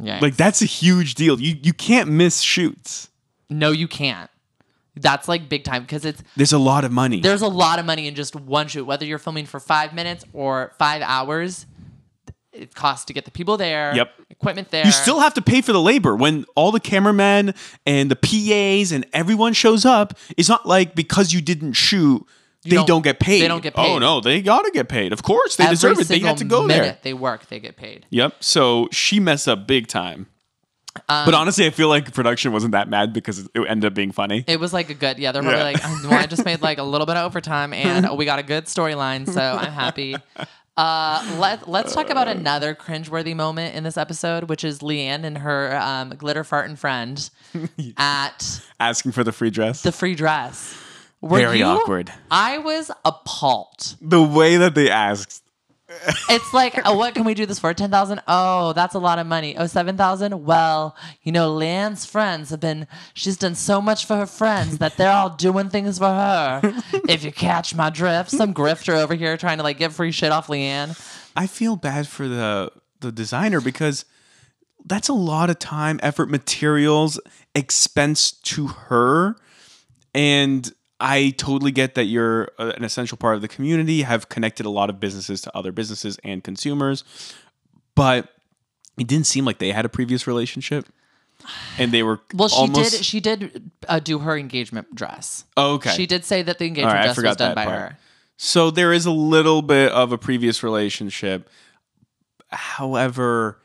Yeah, 0.00 0.18
Like 0.20 0.36
that's 0.36 0.62
a 0.62 0.66
huge 0.66 1.14
deal. 1.14 1.40
You 1.40 1.56
you 1.62 1.72
can't 1.72 2.10
miss 2.10 2.40
shoots. 2.40 3.08
No, 3.52 3.70
you 3.70 3.88
can't. 3.88 4.28
That's 4.94 5.26
like 5.26 5.48
big 5.48 5.64
time 5.64 5.82
because 5.82 6.04
it's 6.04 6.22
There's 6.36 6.52
a 6.52 6.58
lot 6.58 6.84
of 6.84 6.92
money. 6.92 7.20
there's 7.20 7.40
a 7.40 7.48
lot 7.48 7.78
of 7.78 7.86
money 7.86 8.06
in 8.08 8.14
just 8.14 8.36
one 8.36 8.68
shoot. 8.68 8.84
Whether 8.84 9.06
you're 9.06 9.18
filming 9.18 9.46
for 9.46 9.58
five 9.58 9.94
minutes 9.94 10.24
or 10.34 10.72
five 10.78 11.00
hours, 11.00 11.64
it 12.52 12.74
costs 12.74 13.06
to 13.06 13.14
get 13.14 13.24
the 13.24 13.30
people 13.30 13.56
there. 13.56 13.94
Yep. 13.96 14.10
equipment 14.28 14.70
there. 14.70 14.84
you 14.84 14.92
still 14.92 15.20
have 15.20 15.32
to 15.34 15.42
pay 15.42 15.62
for 15.62 15.72
the 15.72 15.80
labor 15.80 16.14
when 16.14 16.44
all 16.54 16.72
the 16.72 16.80
cameramen 16.80 17.54
and 17.86 18.10
the 18.10 18.16
PAs 18.16 18.92
and 18.92 19.06
everyone 19.14 19.54
shows 19.54 19.86
up. 19.86 20.12
It's 20.36 20.50
not 20.50 20.66
like 20.66 20.94
because 20.94 21.32
you 21.32 21.40
didn't 21.40 21.72
shoot, 21.72 22.26
they 22.64 22.76
don't- 22.76 22.86
don't, 22.86 23.02
get 23.02 23.18
paid. 23.18 23.40
they 23.40 23.48
don't 23.48 23.62
get 23.62 23.74
paid. 23.74 23.86
Oh 23.90 23.94
paid. 23.94 24.00
no, 24.00 24.20
they 24.20 24.42
gotta 24.42 24.70
get 24.72 24.90
paid. 24.90 25.14
Of 25.14 25.22
course, 25.22 25.56
they 25.56 25.64
Every 25.64 25.72
deserve 25.76 25.92
it. 26.00 26.08
They 26.08 26.16
single 26.16 26.28
had 26.28 26.36
to 26.38 26.44
go 26.44 26.62
minute 26.64 26.82
there. 26.82 26.98
They 27.02 27.14
work, 27.14 27.46
they 27.48 27.60
get 27.60 27.76
paid. 27.78 28.04
Yep. 28.10 28.36
So 28.44 28.88
she 28.92 29.18
messed 29.20 29.48
up 29.48 29.66
big 29.66 29.86
time. 29.86 30.26
Um, 31.08 31.24
but 31.24 31.34
honestly, 31.34 31.66
I 31.66 31.70
feel 31.70 31.88
like 31.88 32.12
production 32.12 32.52
wasn't 32.52 32.72
that 32.72 32.88
mad 32.88 33.12
because 33.12 33.38
it 33.40 33.50
ended 33.66 33.86
up 33.86 33.94
being 33.94 34.12
funny. 34.12 34.44
It 34.46 34.60
was 34.60 34.72
like 34.72 34.90
a 34.90 34.94
good, 34.94 35.18
yeah. 35.18 35.32
They're 35.32 35.42
probably 35.42 35.58
Yeah. 35.58 35.64
like, 35.64 36.02
well, 36.04 36.12
I 36.14 36.26
just 36.26 36.44
made 36.44 36.60
like 36.62 36.78
a 36.78 36.82
little 36.82 37.06
bit 37.06 37.16
of 37.16 37.24
overtime, 37.24 37.72
and 37.72 38.16
we 38.18 38.24
got 38.24 38.38
a 38.38 38.42
good 38.42 38.66
storyline, 38.66 39.26
so 39.28 39.40
I'm 39.40 39.72
happy. 39.72 40.16
Uh, 40.76 41.36
let 41.38 41.68
Let's 41.68 41.94
talk 41.94 42.08
about 42.10 42.28
another 42.28 42.74
cringeworthy 42.74 43.36
moment 43.36 43.74
in 43.74 43.84
this 43.84 43.96
episode, 43.98 44.44
which 44.48 44.64
is 44.64 44.78
Leanne 44.80 45.24
and 45.24 45.38
her 45.38 45.76
um, 45.76 46.10
glitter 46.10 46.44
farting 46.44 46.78
friend 46.78 47.28
at 47.98 48.62
Asking 48.80 49.12
for 49.12 49.22
the 49.24 49.32
free 49.32 49.50
dress. 49.50 49.82
the 49.82 49.92
free 49.92 50.14
dress. 50.14 50.74
Were 51.20 51.38
Very 51.38 51.58
you- 51.58 51.64
awkward. 51.66 52.12
I 52.30 52.58
was 52.58 52.90
appalled. 53.04 53.96
the 54.00 54.22
way 54.22 54.56
that 54.56 54.74
they 54.74 54.90
asked. 54.90 55.41
It's 56.28 56.52
like, 56.54 56.78
oh, 56.84 56.96
what 56.96 57.14
can 57.14 57.24
we 57.24 57.34
do 57.34 57.46
this 57.46 57.58
for? 57.58 57.72
Ten 57.74 57.90
thousand? 57.90 58.22
Oh, 58.28 58.72
that's 58.72 58.94
a 58.94 58.98
lot 58.98 59.18
of 59.18 59.26
money. 59.26 59.56
Oh, 59.56 59.62
Oh, 59.62 59.66
seven 59.66 59.96
thousand? 59.96 60.44
Well, 60.44 60.96
you 61.22 61.30
know, 61.30 61.54
Leanne's 61.56 62.04
friends 62.04 62.50
have 62.50 62.58
been. 62.60 62.88
She's 63.14 63.36
done 63.36 63.54
so 63.54 63.80
much 63.80 64.06
for 64.06 64.16
her 64.16 64.26
friends 64.26 64.78
that 64.78 64.96
they're 64.96 65.12
all 65.12 65.30
doing 65.30 65.68
things 65.70 65.98
for 65.98 66.06
her. 66.08 66.60
if 67.08 67.22
you 67.22 67.30
catch 67.30 67.74
my 67.74 67.90
drift, 67.90 68.30
some 68.30 68.52
grifter 68.52 68.94
over 68.94 69.14
here 69.14 69.36
trying 69.36 69.58
to 69.58 69.62
like 69.62 69.78
get 69.78 69.92
free 69.92 70.10
shit 70.10 70.32
off 70.32 70.48
Leanne. 70.48 70.98
I 71.36 71.46
feel 71.46 71.76
bad 71.76 72.08
for 72.08 72.26
the 72.26 72.72
the 73.00 73.12
designer 73.12 73.60
because 73.60 74.04
that's 74.84 75.08
a 75.08 75.12
lot 75.14 75.48
of 75.48 75.58
time, 75.60 76.00
effort, 76.02 76.28
materials, 76.28 77.20
expense 77.54 78.32
to 78.32 78.66
her. 78.66 79.36
And 80.14 80.72
I 81.04 81.30
totally 81.36 81.72
get 81.72 81.94
that 81.96 82.04
you're 82.04 82.48
uh, 82.58 82.72
an 82.76 82.84
essential 82.84 83.18
part 83.18 83.34
of 83.34 83.42
the 83.42 83.48
community, 83.48 84.02
have 84.02 84.28
connected 84.28 84.64
a 84.66 84.70
lot 84.70 84.88
of 84.88 85.00
businesses 85.00 85.40
to 85.42 85.56
other 85.56 85.72
businesses 85.72 86.16
and 86.22 86.44
consumers, 86.44 87.02
but 87.96 88.28
it 88.96 89.08
didn't 89.08 89.26
seem 89.26 89.44
like 89.44 89.58
they 89.58 89.72
had 89.72 89.84
a 89.84 89.88
previous 89.88 90.26
relationship. 90.26 90.86
And 91.76 91.90
they 91.90 92.04
were 92.04 92.20
Well, 92.32 92.48
she 92.48 92.56
almost, 92.56 92.92
did. 92.92 93.04
She 93.04 93.18
did 93.18 93.72
uh, 93.88 93.98
do 93.98 94.20
her 94.20 94.36
engagement 94.38 94.94
dress. 94.94 95.44
Oh, 95.56 95.74
okay. 95.74 95.90
She 95.90 96.06
did 96.06 96.24
say 96.24 96.42
that 96.42 96.58
the 96.60 96.66
engagement 96.66 96.94
right, 96.94 97.02
dress 97.14 97.16
was 97.20 97.36
done 97.36 97.56
by 97.56 97.64
part. 97.64 97.78
her. 97.80 97.98
So 98.36 98.70
there 98.70 98.92
is 98.92 99.06
a 99.06 99.10
little 99.10 99.60
bit 99.60 99.90
of 99.90 100.12
a 100.12 100.18
previous 100.18 100.62
relationship. 100.62 101.48
However, 102.50 103.60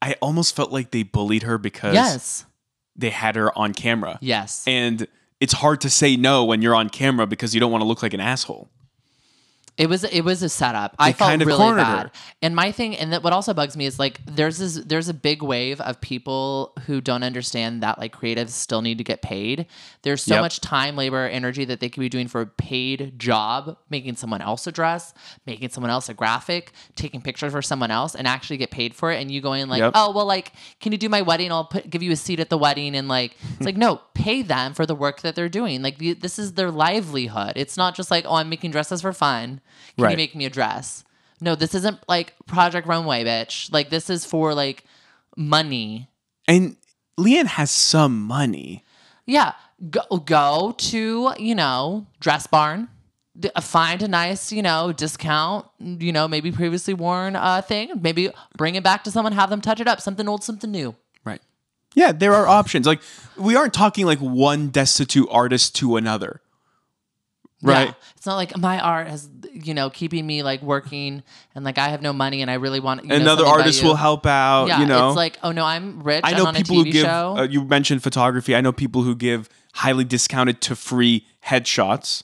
I 0.00 0.14
almost 0.22 0.54
felt 0.54 0.70
like 0.72 0.90
they 0.90 1.02
bullied 1.02 1.42
her 1.42 1.58
because 1.58 1.94
Yes. 1.94 2.44
they 2.94 3.10
had 3.10 3.34
her 3.34 3.56
on 3.58 3.72
camera. 3.74 4.18
Yes. 4.20 4.62
And 4.66 5.08
it's 5.40 5.54
hard 5.54 5.80
to 5.82 5.90
say 5.90 6.16
no 6.16 6.44
when 6.44 6.62
you're 6.62 6.74
on 6.74 6.88
camera 6.88 7.26
because 7.26 7.54
you 7.54 7.60
don't 7.60 7.70
want 7.70 7.82
to 7.82 7.86
look 7.86 8.02
like 8.02 8.14
an 8.14 8.20
asshole. 8.20 8.70
It 9.78 9.90
was 9.90 10.04
it 10.04 10.22
was 10.22 10.42
a 10.42 10.48
setup. 10.48 10.96
I 10.98 11.12
felt 11.12 11.38
really 11.44 11.74
bad. 11.74 12.06
her. 12.06 12.10
And 12.40 12.56
my 12.56 12.72
thing, 12.72 12.96
and 12.96 13.12
that 13.12 13.22
what 13.22 13.34
also 13.34 13.52
bugs 13.52 13.76
me 13.76 13.84
is 13.84 13.98
like 13.98 14.20
there's 14.24 14.56
this 14.56 14.76
there's 14.76 15.08
a 15.10 15.14
big 15.14 15.42
wave 15.42 15.82
of 15.82 16.00
people 16.00 16.72
who 16.86 17.02
don't 17.02 17.22
understand 17.22 17.82
that 17.82 17.98
like 17.98 18.16
creatives 18.16 18.50
still 18.50 18.80
need 18.80 18.96
to 18.96 19.04
get 19.04 19.20
paid. 19.20 19.66
There's 20.00 20.22
so 20.22 20.36
Yep. 20.36 20.40
much 20.42 20.60
time, 20.62 20.96
labor, 20.96 21.26
energy 21.28 21.66
that 21.66 21.80
they 21.80 21.90
could 21.90 22.00
be 22.00 22.08
doing 22.08 22.26
for 22.26 22.40
a 22.40 22.46
paid 22.46 23.18
job, 23.18 23.76
making 23.90 24.16
someone 24.16 24.40
else 24.40 24.66
a 24.66 24.72
dress, 24.72 25.12
making 25.46 25.68
someone 25.68 25.90
else 25.90 26.08
a 26.08 26.14
graphic, 26.14 26.72
taking 26.94 27.20
pictures 27.20 27.52
for 27.52 27.60
someone 27.60 27.90
else, 27.90 28.14
and 28.14 28.26
actually 28.26 28.56
get 28.56 28.70
paid 28.70 28.94
for 28.94 29.12
it. 29.12 29.20
And 29.20 29.30
you 29.30 29.42
going 29.42 29.68
like, 29.68 29.80
Yep. 29.80 29.92
oh 29.94 30.10
well, 30.12 30.24
like 30.26 30.52
can 30.80 30.92
you 30.92 30.98
do 30.98 31.10
my 31.10 31.20
wedding? 31.20 31.52
I'll 31.52 31.66
put 31.66 31.90
give 31.90 32.02
you 32.02 32.12
a 32.12 32.16
seat 32.16 32.40
at 32.40 32.48
the 32.48 32.56
wedding, 32.56 32.96
and 32.96 33.08
like 33.08 33.36
it's 33.56 33.66
like 33.66 33.76
no, 33.76 34.00
pay 34.14 34.40
them 34.40 34.72
for 34.72 34.86
the 34.86 34.94
work 34.94 35.20
that 35.20 35.34
they're 35.34 35.50
doing. 35.50 35.82
Like 35.82 35.98
the- 35.98 36.14
this 36.14 36.38
is 36.38 36.54
their 36.54 36.70
livelihood. 36.70 37.52
It's 37.56 37.76
not 37.76 37.94
just 37.94 38.10
like 38.10 38.24
oh 38.26 38.36
I'm 38.36 38.48
making 38.48 38.70
dresses 38.70 39.02
for 39.02 39.12
fun. 39.12 39.60
Can 39.96 40.10
you 40.12 40.16
make 40.16 40.34
me 40.34 40.44
a 40.44 40.50
dress? 40.50 41.04
No, 41.40 41.54
this 41.54 41.74
isn't 41.74 41.98
like 42.08 42.34
Project 42.46 42.86
Runway, 42.86 43.24
bitch. 43.24 43.72
Like 43.72 43.90
this 43.90 44.08
is 44.10 44.24
for 44.24 44.54
like 44.54 44.84
money. 45.36 46.08
And 46.48 46.76
Leanne 47.18 47.46
has 47.46 47.70
some 47.70 48.22
money. 48.22 48.84
Yeah, 49.26 49.52
go 49.90 50.02
go 50.18 50.74
to 50.78 51.34
you 51.38 51.54
know 51.54 52.06
Dress 52.20 52.46
Barn, 52.46 52.88
d- 53.38 53.50
find 53.60 54.02
a 54.02 54.08
nice 54.08 54.52
you 54.52 54.62
know 54.62 54.92
discount. 54.92 55.66
You 55.78 56.12
know 56.12 56.28
maybe 56.28 56.52
previously 56.52 56.94
worn 56.94 57.36
uh, 57.36 57.60
thing. 57.62 57.90
Maybe 58.00 58.30
bring 58.56 58.74
it 58.76 58.84
back 58.84 59.04
to 59.04 59.10
someone, 59.10 59.32
have 59.32 59.50
them 59.50 59.60
touch 59.60 59.80
it 59.80 59.88
up. 59.88 60.00
Something 60.00 60.28
old, 60.28 60.44
something 60.44 60.70
new. 60.70 60.94
Right. 61.24 61.40
Yeah, 61.94 62.12
there 62.12 62.34
are 62.34 62.46
options. 62.46 62.86
Like 62.86 63.00
we 63.36 63.56
aren't 63.56 63.74
talking 63.74 64.06
like 64.06 64.20
one 64.20 64.68
destitute 64.68 65.28
artist 65.30 65.74
to 65.76 65.96
another. 65.96 66.40
Right. 67.62 67.88
Yeah. 67.88 67.94
It's 68.16 68.26
not 68.26 68.36
like 68.36 68.56
my 68.58 68.78
art 68.78 69.08
has, 69.08 69.28
you 69.52 69.72
know, 69.72 69.88
keeping 69.88 70.26
me 70.26 70.42
like 70.42 70.60
working 70.62 71.22
and 71.54 71.64
like 71.64 71.78
I 71.78 71.88
have 71.88 72.02
no 72.02 72.12
money 72.12 72.42
and 72.42 72.50
I 72.50 72.54
really 72.54 72.80
want 72.80 73.04
you 73.04 73.14
Another 73.14 73.44
about 73.44 73.60
artist 73.60 73.82
will 73.82 73.94
help 73.96 74.26
out, 74.26 74.66
Yeah, 74.66 74.80
you 74.80 74.86
know. 74.86 75.08
it's 75.08 75.16
like, 75.16 75.38
oh 75.42 75.52
no, 75.52 75.64
I'm 75.64 76.02
rich. 76.02 76.20
I 76.24 76.32
I'm 76.32 76.36
know 76.36 76.46
on 76.46 76.54
people 76.54 76.76
who 76.76 76.84
give. 76.92 77.06
Uh, 77.06 77.46
you 77.48 77.64
mentioned 77.64 78.02
photography. 78.02 78.54
I 78.54 78.60
know 78.60 78.72
people 78.72 79.02
who 79.02 79.14
give 79.16 79.48
highly 79.74 80.04
discounted 80.04 80.60
to 80.62 80.76
free 80.76 81.26
headshots 81.46 82.22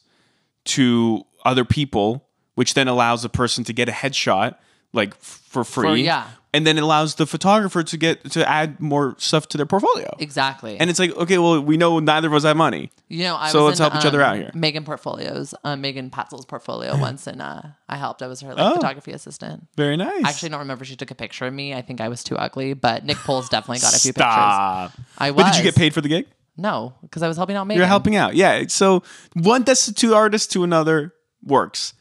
to 0.64 1.24
other 1.44 1.64
people, 1.64 2.28
which 2.54 2.74
then 2.74 2.86
allows 2.88 3.24
a 3.24 3.28
person 3.28 3.64
to 3.64 3.72
get 3.72 3.88
a 3.88 3.92
headshot 3.92 4.56
like 4.92 5.14
f- 5.14 5.40
for 5.48 5.64
free. 5.64 6.04
yeah. 6.04 6.26
And 6.54 6.66
then 6.66 6.76
it 6.76 6.82
allows 6.82 7.14
the 7.14 7.26
photographer 7.26 7.82
to 7.82 7.96
get 7.96 8.30
to 8.32 8.46
add 8.48 8.78
more 8.80 9.14
stuff 9.18 9.48
to 9.48 9.56
their 9.56 9.66
portfolio. 9.66 10.14
exactly. 10.18 10.78
And 10.78 10.90
it's 10.90 10.98
like, 10.98 11.16
okay, 11.16 11.38
well, 11.38 11.60
we 11.60 11.76
know 11.76 11.98
neither 11.98 12.28
of 12.28 12.34
us 12.34 12.44
have 12.44 12.56
money. 12.56 12.90
you 13.08 13.24
know, 13.24 13.36
I 13.36 13.48
so 13.48 13.60
was 13.64 13.78
let's 13.78 13.80
in, 13.80 13.90
help 13.90 14.02
each 14.02 14.06
other 14.06 14.22
um, 14.22 14.30
out 14.30 14.36
here. 14.36 14.50
Megan 14.54 14.84
Portfolio's, 14.84 15.54
uh, 15.64 15.76
Megan 15.76 16.10
Patzel's 16.10 16.44
portfolio 16.44 16.96
once, 17.08 17.26
and 17.26 17.40
uh, 17.40 17.62
I 17.88 17.96
helped. 17.96 18.22
I 18.22 18.26
was 18.26 18.40
her 18.42 18.54
like 18.54 18.58
Oh. 18.72 18.74
photography 18.74 19.12
assistant. 19.12 19.66
Very 19.76 19.96
nice. 19.96 20.24
I 20.24 20.28
actually 20.28 20.50
don't 20.50 20.60
remember 20.60 20.82
if 20.82 20.88
she 20.88 20.96
took 20.96 21.10
a 21.10 21.14
picture 21.14 21.46
of 21.46 21.54
me. 21.54 21.74
I 21.74 21.82
think 21.82 22.00
I 22.00 22.08
was 22.08 22.22
too 22.22 22.36
ugly, 22.36 22.74
but 22.74 23.04
Nick 23.04 23.16
Poles 23.18 23.48
definitely 23.48 23.80
got 23.80 23.94
a 23.96 23.98
few 24.00 24.12
pictures. 24.12 24.32
Stop. 24.32 24.92
I 25.18 25.30
But 25.30 25.52
did 25.52 25.56
you 25.58 25.62
get 25.62 25.74
paid 25.76 25.94
for 25.94 26.00
the 26.00 26.08
gig? 26.08 26.26
No, 26.58 26.92
because 27.00 27.22
I 27.22 27.28
was 27.28 27.38
helping 27.38 27.56
out 27.56 27.66
Megan. 27.66 27.78
You're 27.78 27.86
helping 27.86 28.14
out. 28.14 28.34
Yeah. 28.34 28.64
So 28.68 29.02
one 29.32 29.62
destitute 29.62 30.12
artist 30.12 30.52
to 30.52 30.64
another 30.64 31.14
works. 31.42 31.94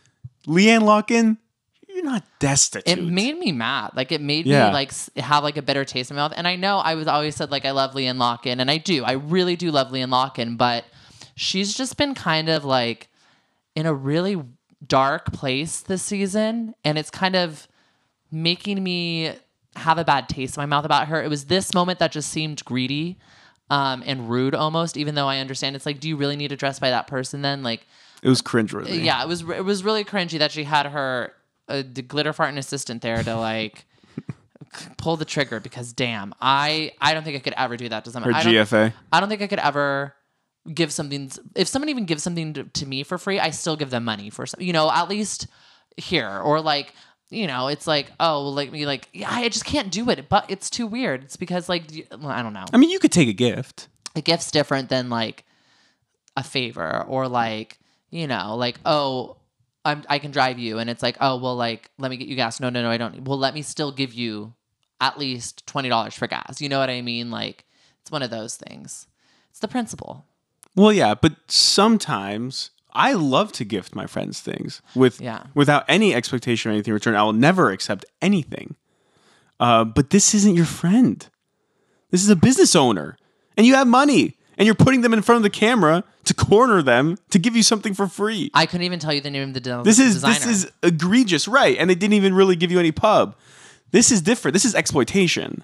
Leanne 0.46 0.82
Locken, 0.82 1.38
you're 1.94 2.04
not 2.04 2.24
destitute. 2.40 2.98
It 3.00 3.04
made 3.04 3.38
me 3.38 3.52
mad. 3.52 3.92
Like 3.96 4.12
it 4.12 4.22
made 4.22 4.46
Yeah. 4.46 4.68
me 4.68 4.74
like 4.74 4.92
have 5.18 5.44
like 5.44 5.58
a 5.58 5.62
bitter 5.62 5.86
taste 5.86 6.10
in 6.12 6.16
my 6.18 6.24
mouth. 6.24 6.34
And 6.36 6.48
I 6.48 6.56
know 6.56 6.78
I 6.80 6.96
was 6.96 7.08
always 7.08 7.36
said 7.36 7.52
like 7.52 7.66
I 7.66 7.72
love 7.72 7.94
Leanne 7.94 8.18
Locken, 8.18 8.60
and 8.60 8.70
I 8.72 8.78
do. 8.78 9.04
I 9.04 9.14
really 9.14 9.56
do 9.56 9.72
love 9.72 9.90
Leanne 9.90 10.10
Locken, 10.10 10.58
but 10.58 10.86
she's 11.36 11.76
just 11.76 11.98
been 11.98 12.16
kind 12.16 12.50
of 12.50 12.66
like 12.66 13.10
in 13.76 13.86
a 13.86 13.94
really 13.94 14.42
dark 14.86 15.32
place 15.32 15.82
this 15.82 16.02
season, 16.02 16.74
and 16.84 16.98
it's 16.98 17.10
kind 17.12 17.36
of 17.36 17.68
making 18.32 18.82
me 18.84 19.32
have 19.76 19.98
a 19.98 20.04
bad 20.04 20.28
taste 20.28 20.58
in 20.58 20.62
my 20.62 20.66
mouth 20.66 20.86
about 20.86 21.08
her. 21.08 21.22
It 21.24 21.30
was 21.30 21.46
this 21.46 21.74
moment 21.74 22.00
that 22.00 22.12
just 22.12 22.30
seemed 22.30 22.64
greedy 22.66 23.18
um, 23.70 24.04
and 24.06 24.30
rude 24.30 24.54
almost. 24.56 24.98
Even 24.98 25.16
though 25.16 25.28
I 25.28 25.40
understand 25.40 25.76
it's 25.76 25.86
like, 25.86 26.00
do 26.00 26.10
you 26.10 26.16
really 26.18 26.36
need 26.36 26.50
to 26.50 26.58
dress 26.58 26.80
by 26.80 26.90
that 26.90 27.08
person 27.08 27.42
then? 27.42 27.64
Like, 27.64 27.86
it 28.24 28.30
was 28.30 28.42
cringeworthy. 28.42 29.04
yeah, 29.04 29.22
it 29.24 29.28
was 29.28 29.42
it 29.42 29.64
was 29.66 29.84
really 29.84 30.04
cringy 30.04 30.40
that 30.40 30.52
she 30.52 30.64
had 30.64 30.86
her 30.88 31.34
the 31.68 32.02
glitter 32.02 32.34
farting 32.34 32.58
assistant 32.58 33.02
there 33.02 33.24
to 33.24 33.36
like 33.36 33.86
pull 34.98 35.18
the 35.18 35.26
trigger 35.26 35.60
because 35.60 35.94
damn, 35.94 36.34
I 36.42 36.92
I 37.00 37.14
don't 37.14 37.24
think 37.24 37.36
I 37.36 37.40
could 37.40 37.54
ever 37.58 37.78
do 37.78 37.90
that 37.90 38.06
to 38.06 38.12
someone. 38.12 38.34
Her 38.34 38.40
I 38.40 38.44
don't, 38.44 38.54
GFA. 38.54 38.94
I 39.12 39.20
don't 39.20 39.30
think 39.30 39.42
I 39.42 39.48
could 39.48 39.60
ever 39.60 40.16
give 40.72 40.92
something 40.92 41.32
if 41.56 41.68
someone 41.68 41.90
even 41.90 42.06
gives 42.06 42.24
something 42.24 42.54
to, 42.54 42.64
to 42.64 42.86
me 42.86 43.04
for 43.04 43.18
free, 43.18 43.40
I 43.40 43.50
still 43.50 43.76
give 43.76 43.90
them 43.90 44.04
money 44.04 44.30
for 44.30 44.46
some, 44.46 44.62
you 44.62 44.74
know, 44.74 44.92
at 44.92 45.10
least 45.10 45.48
here 45.98 46.40
or 46.40 46.62
like 46.62 46.94
you 47.34 47.48
know, 47.48 47.70
it's 47.70 47.88
like, 47.88 48.12
oh, 48.20 48.44
well, 48.44 48.54
like 48.54 48.74
me, 48.74 48.86
like, 48.86 49.08
yeah, 49.14 49.30
I 49.32 49.48
just 49.48 49.64
can't 49.64 49.90
do 49.90 50.10
it. 50.10 50.28
But 50.28 50.52
it's 50.52 50.70
too 50.70 50.86
weird. 50.86 51.24
It's 51.24 51.38
because, 51.38 51.70
like, 51.70 51.84
I 52.12 52.42
don't 52.42 52.52
know 52.52 52.66
I 52.74 52.78
mean, 52.78 52.90
you 52.90 53.00
could 53.00 53.14
take 53.14 53.30
a 53.30 53.34
gift. 53.34 53.88
a 54.18 54.22
gift's 54.22 54.52
different 54.52 54.90
than 54.90 55.10
like 55.10 55.46
a 56.38 56.44
favor 56.44 57.04
or 57.08 57.28
like 57.28 57.78
you 58.10 58.28
know 58.28 58.56
like 58.56 58.80
oh 58.86 59.38
I'm, 59.84 60.04
I 60.10 60.20
can 60.20 60.32
drive 60.32 60.60
you. 60.60 60.78
And 60.80 60.90
it's 60.90 61.02
like 61.04 61.18
oh 61.22 61.38
well 61.38 61.56
like 61.56 61.90
let 61.98 62.12
me 62.12 62.18
get 62.18 62.28
you 62.28 62.36
gas. 62.36 62.60
No 62.60 62.70
no 62.70 62.82
no 62.82 62.90
I 62.92 62.98
don't. 62.98 63.24
Well 63.24 63.38
let 63.40 63.54
me 63.54 63.62
still 63.62 63.92
give 63.92 64.14
you 64.14 64.54
at 65.00 65.18
least 65.18 65.66
twenty 65.68 65.90
dollars 65.90 66.14
for 66.14 66.28
gas. 66.28 66.62
You 66.62 66.70
know 66.70 66.80
what 66.80 66.90
I 66.90 67.02
mean? 67.02 67.32
Like 67.32 67.66
it's 68.02 68.12
one 68.12 68.24
of 68.24 68.30
those 68.30 68.56
things. 68.56 69.08
It's 69.50 69.60
the 69.60 69.68
principle. 69.68 70.26
Well, 70.76 70.94
yeah, 70.94 71.16
but 71.16 71.34
sometimes 71.52 72.70
I 72.94 73.14
love 73.14 73.52
to 73.54 73.66
gift 73.66 73.96
my 73.96 74.06
friends 74.06 74.40
things 74.40 74.82
with 74.96 75.20
Yeah. 75.20 75.44
without 75.54 75.84
any 75.88 76.14
expectation 76.14 76.70
or 76.70 76.74
anything 76.74 76.92
in 76.92 76.96
return. 76.96 77.16
I 77.16 77.24
will 77.24 77.34
never 77.34 77.72
accept 77.72 78.06
anything. 78.22 78.76
Uh, 79.60 79.84
but 79.84 80.10
this 80.12 80.34
isn't 80.34 80.56
your 80.56 80.66
friend. 80.66 81.28
This 82.10 82.24
is 82.24 82.30
a 82.30 82.36
business 82.36 82.76
owner, 82.76 83.18
and 83.58 83.66
you 83.66 83.76
have 83.76 83.88
money, 83.88 84.38
and 84.58 84.66
you're 84.66 84.76
putting 84.76 85.02
them 85.02 85.14
in 85.14 85.22
front 85.22 85.38
of 85.38 85.44
the 85.44 85.50
camera 85.50 86.04
to 86.26 86.34
corner 86.34 86.82
them 86.82 87.18
to 87.30 87.40
give 87.40 87.56
you 87.56 87.64
something 87.64 87.94
for 87.94 88.08
free. 88.08 88.52
I 88.54 88.66
couldn't 88.66 88.86
even 88.86 89.00
tell 89.00 89.14
you 89.14 89.22
the 89.22 89.32
name 89.32 89.50
of 89.50 89.54
the 89.54 89.60
de- 89.60 89.82
This 89.84 90.00
is 90.00 90.16
designer. 90.16 90.34
this 90.34 90.46
is 90.46 90.72
egregious, 90.84 91.48
right? 91.48 91.78
And 91.78 91.90
they 91.90 91.96
didn't 91.96 92.14
even 92.14 92.34
really 92.34 92.56
give 92.56 92.72
you 92.72 92.80
any 92.80 92.92
pub. 92.92 93.36
This 93.92 94.12
is 94.12 94.22
different. 94.22 94.54
This 94.54 94.66
is 94.66 94.76
exploitation. 94.76 95.64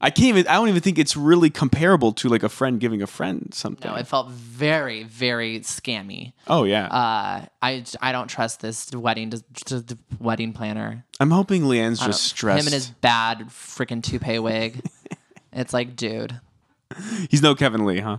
I 0.00 0.10
can't 0.10 0.28
even. 0.28 0.46
I 0.48 0.54
don't 0.54 0.68
even 0.68 0.82
think 0.82 0.98
it's 0.98 1.16
really 1.16 1.48
comparable 1.48 2.12
to 2.14 2.28
like 2.28 2.42
a 2.42 2.48
friend 2.50 2.78
giving 2.78 3.00
a 3.00 3.06
friend 3.06 3.48
something. 3.54 3.90
no 3.90 3.96
it 3.96 4.06
felt 4.06 4.28
very 4.28 5.04
very 5.04 5.60
scammy 5.60 6.34
oh 6.46 6.64
yeah. 6.64 6.86
uh 6.88 7.46
I 7.62 7.84
I 8.02 8.12
don't 8.12 8.28
trust 8.28 8.60
this 8.60 8.90
wedding 8.92 9.30
to, 9.30 9.80
the 9.80 9.96
wedding 10.18 10.52
planner 10.52 11.06
I'm 11.20 11.30
hoping 11.30 11.62
Leanne's 11.62 12.00
just 12.00 12.24
stressed. 12.24 12.60
Him 12.60 12.66
and 12.66 12.74
his 12.74 12.88
bad 12.88 13.46
freaking 13.48 14.02
toupee 14.02 14.38
wig. 14.38 14.82
it's 15.54 15.72
like, 15.72 15.96
dude, 15.96 16.38
He's 17.30 17.42
no 17.42 17.54
Kevin 17.54 17.84
Lee, 17.84 18.00
huh? 18.00 18.18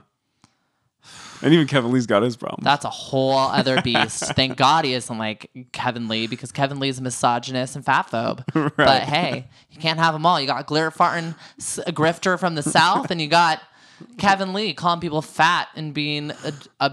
And 1.41 1.53
even 1.53 1.67
Kevin 1.67 1.91
Lee's 1.91 2.07
got 2.07 2.23
his 2.23 2.35
problem. 2.37 2.63
that's 2.63 2.85
a 2.85 2.89
whole 2.89 3.37
other 3.37 3.81
beast. 3.81 4.23
Thank 4.35 4.57
God 4.57 4.85
he 4.85 4.93
isn't 4.93 5.17
like 5.17 5.51
Kevin 5.73 6.07
Lee 6.07 6.27
because 6.27 6.51
Kevin 6.51 6.79
Lee's 6.79 6.97
a 6.97 7.01
misogynist 7.03 7.75
and 7.75 7.85
fatphobe. 7.85 8.43
But 8.77 9.03
hey, 9.03 9.47
you 9.69 9.79
can't 9.79 9.99
have 9.99 10.13
them 10.13 10.25
all. 10.25 10.39
You 10.39 10.47
got 10.47 10.65
glitter 10.65 10.91
farting 10.91 11.35
s- 11.59 11.77
a 11.85 11.91
grifter 11.91 12.39
from 12.39 12.55
the 12.55 12.63
south, 12.63 13.11
and 13.11 13.21
you 13.21 13.27
got 13.27 13.61
Kevin 14.17 14.53
Lee 14.53 14.73
calling 14.73 15.01
people 15.01 15.21
fat 15.21 15.67
and 15.75 15.93
being 15.93 16.31
a, 16.31 16.53
a, 16.79 16.91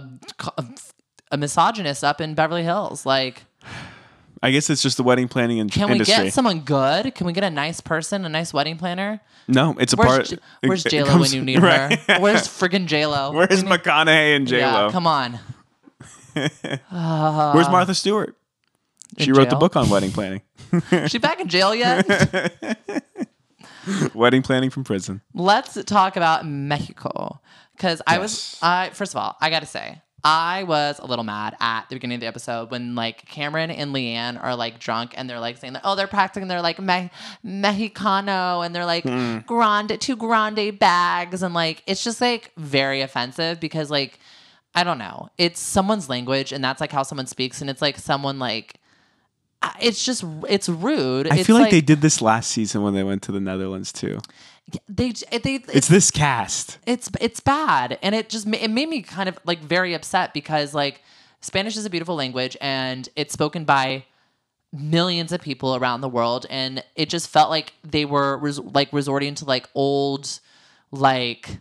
a 1.31 1.37
misogynist 1.39 2.05
up 2.05 2.21
in 2.21 2.35
Beverly 2.35 2.65
Hills. 2.65 3.07
Like, 3.07 3.45
I 4.45 4.51
guess 4.51 4.69
it's 4.71 4.83
just 4.83 4.97
the 4.97 5.05
wedding 5.05 5.29
planning 5.29 5.59
in- 5.59 5.69
can 5.71 5.87
we 5.87 5.93
industry. 5.93 6.25
get 6.25 6.33
someone 6.33 6.61
good? 6.61 7.15
Can 7.15 7.27
we 7.27 7.33
get 7.33 7.45
a 7.45 7.51
nice 7.51 7.81
person, 7.81 8.25
a 8.25 8.29
nice 8.29 8.53
wedding 8.53 8.77
planner? 8.77 9.21
no, 9.49 9.77
it's 9.79 9.93
a 9.93 9.97
Where's, 9.97 10.11
part. 10.11 10.27
J- 10.27 10.39
where's 10.69 10.85
J 10.85 11.03
Lo 11.05 11.19
when 11.21 11.33
you 11.33 11.43
need 11.43 11.63
right. 11.63 11.99
her? 11.99 12.19
Where's 12.21 12.43
friggin' 12.49 12.87
J 12.87 13.07
Lo? 13.07 13.33
Where's 13.35 13.63
McConaughey 13.63 14.37
and 14.37 14.47
J 14.49 14.65
Lo? 14.67 14.87
Yeah, 14.87 14.93
come 14.93 15.07
on. 15.07 15.39
Where's 16.35 17.69
Martha 17.69 17.95
Stewart? 17.95 18.37
She 19.19 19.31
wrote 19.33 19.51
the 19.51 19.57
book 19.57 19.77
on 19.77 19.89
wedding 19.91 20.11
planning. 20.11 20.41
she 21.07 21.19
back 21.19 21.39
in 21.39 21.49
jail 21.49 21.75
yet? 21.75 22.07
Wedding 24.15 24.43
planning 24.43 24.71
from 24.71 24.85
prison. 24.85 25.21
Let's 25.35 25.83
talk 25.85 26.17
about 26.17 26.47
Mexico 26.47 27.41
because 27.77 28.01
I 28.07 28.19
was 28.19 28.59
I 28.63 28.91
first 28.91 29.13
of 29.13 29.19
all 29.19 29.37
I 29.41 29.51
gotta 29.51 29.67
say 29.67 30.01
I 30.25 30.63
was 30.63 31.01
a 31.01 31.07
little 31.07 31.25
mad 31.25 31.57
at 31.61 31.89
the 31.89 31.97
beginning 31.97 32.17
of 32.17 32.21
the 32.21 32.27
episode 32.27 32.71
when 32.71 32.95
like 32.95 33.27
Cameron 33.27 33.71
and 33.71 33.93
Leanne 33.93 34.43
are 34.43 34.55
like 34.55 34.79
drunk 34.79 35.15
and 35.17 35.29
they're 35.29 35.41
like 35.41 35.57
saying 35.57 35.73
that 35.73 35.83
oh 35.85 35.97
they're 35.97 36.07
practicing 36.07 36.47
they're 36.49 36.63
like 36.63 36.79
me- 36.79 37.11
Mexicano 37.45 38.65
and 38.65 38.75
they're 38.75 38.87
like 38.87 39.05
hmm. 39.05 39.39
grande 39.47 40.01
two 40.01 40.15
grande 40.15 40.79
bags 40.79 41.43
and 41.43 41.55
like 41.55 41.83
it's 41.87 42.05
just 42.05 42.21
like 42.21 42.53
very 42.57 43.01
offensive 43.01 43.59
because 43.59 43.91
like 43.91 44.21
I 44.75 44.85
don't 44.85 44.99
know 44.99 45.29
it's 45.39 45.59
someone's 45.59 46.09
language 46.09 46.53
and 46.53 46.63
that's 46.63 46.81
like 46.81 46.93
how 46.93 47.03
someone 47.03 47.27
speaks 47.27 47.61
and 47.61 47.69
it's 47.69 47.83
like 47.83 47.99
someone 47.99 48.39
like 48.39 48.79
it's 49.81 50.05
just 50.05 50.25
it's 50.49 50.69
rude. 50.69 51.29
I 51.29 51.37
it's 51.37 51.47
feel 51.47 51.59
like, 51.59 51.71
they 51.71 51.81
did 51.81 52.01
this 52.01 52.21
last 52.21 52.51
season 52.51 52.83
when 52.83 52.95
they 52.95 53.05
went 53.05 53.23
to 53.23 53.33
the 53.33 53.41
Netherlands 53.41 53.93
too. 53.93 54.19
They 54.89 55.13
they 55.43 55.57
It's 55.73 55.89
this 55.89 56.11
cast. 56.11 56.79
it's 56.87 57.11
it's 57.21 57.41
bad. 57.41 57.99
And 58.03 58.15
it 58.15 58.29
just 58.29 58.47
it 58.47 58.71
made 58.71 58.89
me 58.89 59.03
kind 59.03 59.29
of 59.29 59.39
like 59.45 59.61
very 59.61 59.95
upset 59.95 60.33
because 60.33 60.73
like 60.75 61.03
spanish 61.41 61.77
is 61.77 61.85
a 61.85 61.91
beautiful 61.91 62.15
language 62.15 62.57
and 62.61 63.09
it's 63.17 63.33
spoken 63.33 63.65
by 63.65 64.05
millions 64.73 65.33
of 65.33 65.41
people 65.43 65.77
around 65.77 66.01
the 66.01 66.09
world. 66.09 66.47
And 66.49 66.83
it 66.97 67.11
just 67.11 67.29
felt 67.29 67.51
like 67.51 67.75
they 67.85 68.05
were 68.05 68.39
res- 68.39 68.59
like 68.59 68.93
resorting 68.93 69.35
to 69.37 69.45
like 69.45 69.69
old 69.75 70.41
like 70.91 71.59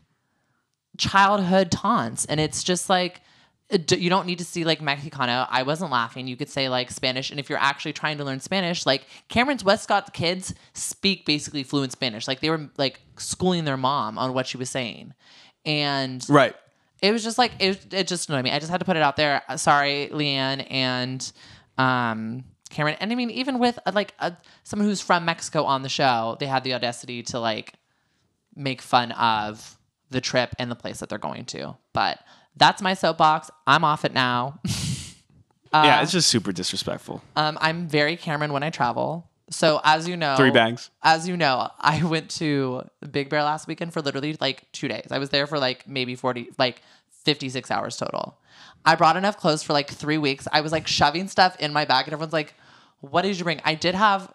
childhood 0.97 1.71
taunts. 1.71 2.25
And 2.25 2.39
it's 2.39 2.63
just 2.63 2.89
like 2.89 3.21
you 3.71 4.09
don't 4.09 4.25
need 4.25 4.39
to 4.39 4.45
see 4.45 4.63
like 4.63 4.79
Mexicano. 4.81 5.47
I 5.49 5.63
wasn't 5.63 5.91
laughing. 5.91 6.27
You 6.27 6.35
could 6.35 6.49
say 6.49 6.67
like 6.69 6.91
Spanish, 6.91 7.31
and 7.31 7.39
if 7.39 7.49
you're 7.49 7.59
actually 7.59 7.93
trying 7.93 8.17
to 8.17 8.23
learn 8.25 8.39
Spanish, 8.39 8.85
like 8.85 9.05
Cameron's 9.29 9.63
Westcott 9.63 10.13
kids 10.13 10.53
speak 10.73 11.25
basically 11.25 11.63
fluent 11.63 11.91
Spanish. 11.91 12.27
Like 12.27 12.41
they 12.41 12.49
were 12.49 12.69
like 12.77 12.99
schooling 13.17 13.63
their 13.65 13.77
mom 13.77 14.17
on 14.17 14.33
what 14.33 14.47
she 14.47 14.57
was 14.57 14.69
saying, 14.69 15.13
and 15.65 16.25
Right. 16.29 16.55
it 17.01 17.11
was 17.11 17.23
just 17.23 17.37
like 17.37 17.53
it, 17.59 17.93
it 17.93 18.07
just 18.07 18.29
annoyed 18.29 18.43
me. 18.43 18.51
I 18.51 18.59
just 18.59 18.71
had 18.71 18.79
to 18.79 18.85
put 18.85 18.97
it 18.97 19.03
out 19.03 19.15
there. 19.15 19.41
Uh, 19.47 19.57
Sorry, 19.57 20.09
Leanne 20.11 20.67
and 20.69 21.31
um, 21.77 22.43
Cameron. 22.69 22.97
And 22.99 23.11
I 23.11 23.15
mean, 23.15 23.29
even 23.31 23.57
with 23.59 23.79
uh, 23.85 23.91
like 23.95 24.13
uh, 24.19 24.31
someone 24.63 24.87
who's 24.87 25.01
from 25.01 25.23
Mexico 25.25 25.63
on 25.63 25.81
the 25.81 25.89
show, 25.89 26.35
they 26.39 26.45
had 26.47 26.63
the 26.63 26.73
audacity 26.73 27.23
to 27.23 27.39
like 27.39 27.73
make 28.55 28.81
fun 28.81 29.11
of 29.13 29.77
the 30.09 30.19
trip 30.19 30.53
and 30.59 30.69
the 30.69 30.75
place 30.75 30.99
that 30.99 31.07
they're 31.09 31.17
going 31.17 31.45
to. 31.45 31.77
But 31.93 32.19
that's 32.55 32.81
my 32.81 32.93
soapbox. 32.93 33.49
I'm 33.65 33.83
off 33.83 34.05
it 34.05 34.13
now. 34.13 34.59
yeah, 35.73 36.01
it's 36.01 36.11
just 36.11 36.27
super 36.27 36.51
disrespectful. 36.51 37.21
Um, 37.35 37.57
I'm 37.61 37.87
very 37.87 38.17
Cameron 38.17 38.53
when 38.53 38.63
I 38.63 38.69
travel. 38.69 39.29
So 39.49 39.81
as 39.83 40.07
you 40.07 40.15
know, 40.15 40.35
Three 40.37 40.51
bags. 40.51 40.89
As 41.03 41.27
you 41.27 41.35
know, 41.37 41.69
I 41.79 42.03
went 42.05 42.29
to 42.31 42.83
Big 43.11 43.29
Bear 43.29 43.43
last 43.43 43.67
weekend 43.67 43.93
for 43.93 44.01
literally 44.01 44.37
like 44.39 44.71
two 44.71 44.87
days. 44.87 45.07
I 45.11 45.17
was 45.19 45.29
there 45.29 45.45
for 45.47 45.59
like 45.59 45.87
maybe 45.87 46.15
forty, 46.15 46.49
like 46.57 46.81
fifty 47.09 47.49
six 47.49 47.69
hours 47.69 47.97
total. 47.97 48.37
I 48.85 48.95
brought 48.95 49.17
enough 49.17 49.37
clothes 49.37 49.61
for 49.61 49.73
like 49.73 49.89
three 49.89 50.17
weeks. 50.17 50.47
I 50.51 50.61
was 50.61 50.71
like 50.71 50.87
shoving 50.87 51.27
stuff 51.27 51.55
in 51.59 51.73
my 51.73 51.85
bag, 51.85 52.05
and 52.05 52.13
everyone's 52.13 52.33
like, 52.33 52.53
"What 53.01 53.23
did 53.23 53.37
you 53.37 53.43
bring?" 53.43 53.61
I 53.65 53.75
did 53.75 53.93
have 53.95 54.33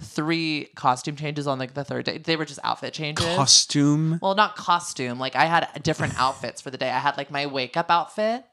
three 0.00 0.68
costume 0.74 1.16
changes 1.16 1.46
on 1.46 1.58
like 1.58 1.74
the 1.74 1.84
third 1.84 2.04
day. 2.04 2.18
They 2.18 2.36
were 2.36 2.44
just 2.44 2.60
outfit 2.64 2.92
changes. 2.94 3.24
Costume. 3.36 4.18
Well, 4.20 4.34
not 4.34 4.56
costume. 4.56 5.18
Like 5.18 5.36
I 5.36 5.44
had 5.46 5.68
different 5.82 6.14
outfits 6.20 6.60
for 6.60 6.70
the 6.70 6.78
day. 6.78 6.90
I 6.90 6.98
had 6.98 7.16
like 7.16 7.30
my 7.30 7.46
wake 7.46 7.76
up 7.76 7.90
outfit 7.90 8.44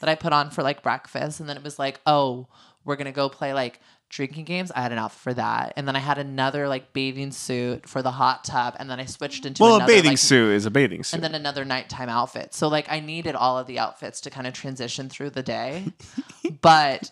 that 0.00 0.08
I 0.08 0.14
put 0.14 0.32
on 0.32 0.50
for 0.50 0.62
like 0.62 0.82
breakfast, 0.82 1.40
and 1.40 1.48
then 1.48 1.56
it 1.56 1.62
was 1.64 1.78
like, 1.78 2.00
oh, 2.06 2.46
we're 2.84 2.96
gonna 2.96 3.12
go 3.12 3.28
play 3.28 3.52
like 3.52 3.80
drinking 4.10 4.44
games. 4.44 4.70
I 4.74 4.80
had 4.80 4.92
an 4.92 4.98
outfit 4.98 5.20
for 5.20 5.34
that, 5.34 5.72
and 5.76 5.86
then 5.86 5.94
I 5.96 6.00
had 6.00 6.18
another 6.18 6.68
like 6.68 6.92
bathing 6.92 7.30
suit 7.32 7.88
for 7.88 8.00
the 8.02 8.10
hot 8.12 8.44
tub, 8.44 8.74
and 8.78 8.88
then 8.90 8.98
I 9.00 9.04
switched 9.04 9.44
into 9.46 9.62
Well, 9.62 9.76
another, 9.76 9.92
a 9.92 9.96
bathing 9.96 10.12
like, 10.12 10.18
suit 10.18 10.52
is 10.54 10.66
a 10.66 10.70
bathing 10.70 11.02
suit. 11.04 11.16
and 11.16 11.24
then 11.24 11.34
another 11.34 11.64
nighttime 11.64 12.08
outfit. 12.08 12.54
So 12.54 12.68
like 12.68 12.90
I 12.90 13.00
needed 13.00 13.34
all 13.34 13.58
of 13.58 13.66
the 13.66 13.78
outfits 13.78 14.20
to 14.22 14.30
kind 14.30 14.46
of 14.46 14.54
transition 14.54 15.08
through 15.08 15.30
the 15.30 15.42
day, 15.42 15.84
but. 16.60 17.10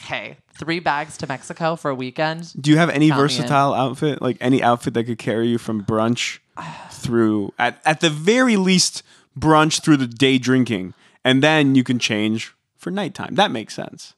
Hey, 0.00 0.36
three 0.58 0.80
bags 0.80 1.16
to 1.18 1.26
Mexico 1.26 1.76
for 1.76 1.90
a 1.90 1.94
weekend. 1.94 2.52
Do 2.60 2.70
you 2.70 2.76
have 2.78 2.88
any 2.90 3.08
Count 3.08 3.18
me 3.20 3.24
in. 3.24 3.28
versatile 3.28 3.74
outfit? 3.74 4.20
Like 4.22 4.36
any 4.40 4.62
outfit 4.62 4.94
that 4.94 5.04
could 5.04 5.18
carry 5.18 5.48
you 5.48 5.58
from 5.58 5.84
brunch 5.84 6.38
through 6.90 7.52
at 7.58 7.80
at 7.84 8.00
the 8.00 8.10
very 8.10 8.56
least 8.56 9.02
brunch 9.38 9.82
through 9.82 9.98
the 9.98 10.06
day 10.06 10.38
drinking, 10.38 10.94
and 11.24 11.42
then 11.42 11.74
you 11.74 11.84
can 11.84 11.98
change 11.98 12.54
for 12.76 12.90
nighttime. 12.90 13.34
That 13.34 13.50
makes 13.50 13.74
sense. 13.74 14.14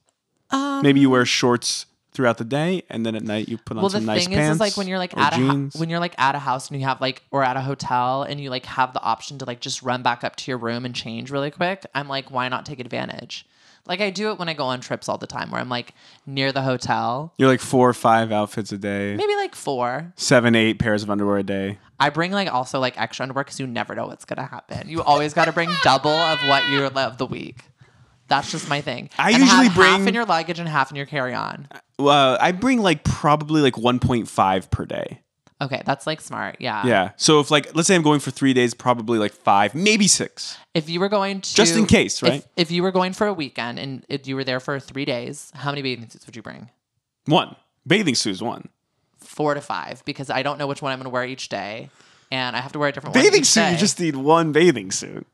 Um, 0.51 0.81
Maybe 0.81 0.99
you 0.99 1.09
wear 1.09 1.25
shorts 1.25 1.85
throughout 2.11 2.37
the 2.37 2.43
day, 2.43 2.83
and 2.89 3.05
then 3.05 3.15
at 3.15 3.23
night 3.23 3.47
you 3.47 3.57
put 3.57 3.77
on 3.77 3.83
well 3.83 3.89
the 3.89 3.97
some 3.97 4.05
nice 4.05 4.25
thing 4.25 4.33
pants. 4.33 4.49
is, 4.51 4.55
is 4.55 4.59
like 4.59 4.77
when 4.77 4.87
you're 4.87 4.97
like 4.97 5.13
or 5.15 5.19
at 5.19 5.33
a 5.33 5.35
jeans. 5.37 5.73
hou- 5.73 5.79
when 5.79 5.89
you're 5.89 5.99
like 5.99 6.15
at 6.19 6.33
a 6.35 6.39
house 6.39 6.69
and 6.69 6.79
you 6.79 6.85
have 6.85 6.99
like 6.99 7.21
or 7.31 7.43
at 7.43 7.55
a 7.55 7.61
hotel 7.61 8.23
and 8.23 8.39
you 8.41 8.49
like 8.49 8.65
have 8.65 8.93
the 8.93 9.01
option 9.01 9.37
to 9.37 9.45
like 9.45 9.59
just 9.59 9.81
run 9.83 10.01
back 10.01 10.23
up 10.23 10.35
to 10.37 10.49
your 10.51 10.57
room 10.57 10.85
and 10.85 10.95
change 10.95 11.29
really 11.31 11.51
quick 11.51 11.85
i'm 11.93 12.07
like 12.09 12.29
why 12.31 12.49
not 12.49 12.65
take 12.65 12.79
advantage 12.79 13.45
like 13.89 13.99
i 13.99 14.09
do 14.09 14.31
it 14.31 14.39
when 14.39 14.47
i 14.47 14.53
go 14.53 14.63
on 14.63 14.79
trips 14.79 15.09
all 15.09 15.17
the 15.17 15.27
time 15.27 15.51
where 15.51 15.59
i'm 15.59 15.67
like 15.67 15.93
near 16.25 16.51
the 16.51 16.61
hotel. 16.61 17.33
You're 17.37 17.49
like 17.49 17.59
four 17.59 17.89
or 17.89 17.93
five 17.93 18.31
outfits 18.31 18.71
a 18.71 18.77
day, 18.77 19.15
maybe 19.17 19.35
like 19.35 19.55
four. 19.55 20.13
Seven, 20.15 20.55
eight 20.55 20.79
pairs 20.79 21.03
of 21.03 21.09
underwear 21.09 21.37
a 21.39 21.43
day. 21.43 21.79
i 21.99 22.09
bring 22.09 22.31
like 22.31 22.51
also 22.53 22.79
like 22.79 22.99
extra 23.01 23.23
underwear 23.23 23.43
because 23.43 23.59
you 23.59 23.67
never 23.67 23.95
know 23.95 24.07
what's 24.07 24.25
gonna 24.25 24.45
happen. 24.45 24.87
You 24.87 25.03
always 25.03 25.33
got 25.33 25.45
to 25.45 25.51
bring 25.51 25.69
double 25.83 26.11
of 26.11 26.39
what 26.47 26.69
you 26.69 26.85
of 26.85 27.17
the 27.17 27.25
week. 27.25 27.63
That's 28.29 28.51
just 28.51 28.69
my 28.69 28.79
thing. 28.81 29.09
I 29.17 29.31
And 29.31 29.41
usually 29.41 29.67
have 29.67 29.73
half 29.73 30.07
in 30.07 30.13
your 30.13 30.25
luggage 30.25 30.59
and 30.59 30.69
half 30.69 30.91
in 30.91 30.95
your 30.95 31.07
carry-on. 31.07 31.67
Well, 31.97 32.37
I 32.39 32.51
bring 32.51 32.79
like 32.79 33.03
probably 33.03 33.61
like 33.61 33.73
1.5 33.73 34.69
per 34.69 34.85
day. 34.85 35.21
Okay 35.61 35.81
that's 35.85 36.07
like 36.07 36.21
smart 36.21 36.57
yeah 36.59 36.85
Yeah. 36.85 37.11
So 37.17 37.39
if 37.39 37.51
like 37.51 37.75
let's 37.75 37.87
say 37.87 37.95
I'm 37.95 38.01
going 38.01 38.19
for 38.19 38.31
three 38.31 38.53
days, 38.53 38.73
probably 38.73 39.19
like 39.19 39.33
five, 39.33 39.75
maybe 39.75 40.07
six. 40.07 40.57
If 40.73 40.89
you 40.89 40.99
were 40.99 41.09
going 41.09 41.41
to 41.41 41.55
Just 41.55 41.75
in 41.75 41.85
case, 41.85 42.21
right? 42.21 42.45
If, 42.55 42.71
you 42.71 42.83
were 42.83 42.91
going 42.91 43.13
for 43.13 43.27
a 43.27 43.33
weekend 43.33 43.79
and 43.79 44.05
if 44.07 44.27
you 44.27 44.35
were 44.35 44.43
there 44.43 44.59
for 44.59 44.79
three 44.79 45.05
days, 45.05 45.51
how 45.55 45.71
many 45.71 45.81
bathing 45.81 46.09
suits 46.09 46.25
would 46.25 46.35
you 46.35 46.41
bring? 46.41 46.69
One 47.25 47.55
bathing 47.85 48.15
suit 48.15 48.31
is 48.31 48.41
one. 48.41 48.69
Four 49.19 49.53
to 49.53 49.61
five, 49.61 50.03
because 50.05 50.29
I 50.29 50.43
don't 50.43 50.57
know 50.57 50.67
which 50.67 50.81
one 50.81 50.91
I'm 50.91 50.99
going 50.99 51.05
to 51.05 51.09
wear 51.09 51.25
each 51.25 51.49
day, 51.49 51.89
and 52.31 52.55
I 52.55 52.61
have 52.61 52.71
to 52.71 52.79
wear 52.79 52.89
a 52.89 52.91
different 52.91 53.15
one 53.15 53.23
Bathing 53.23 53.43
suit, 53.43 53.71
you 53.71 53.77
just 53.77 53.99
need 53.99 54.15
one 54.15 54.51
bathing 54.51 54.91
suit. 54.91 55.27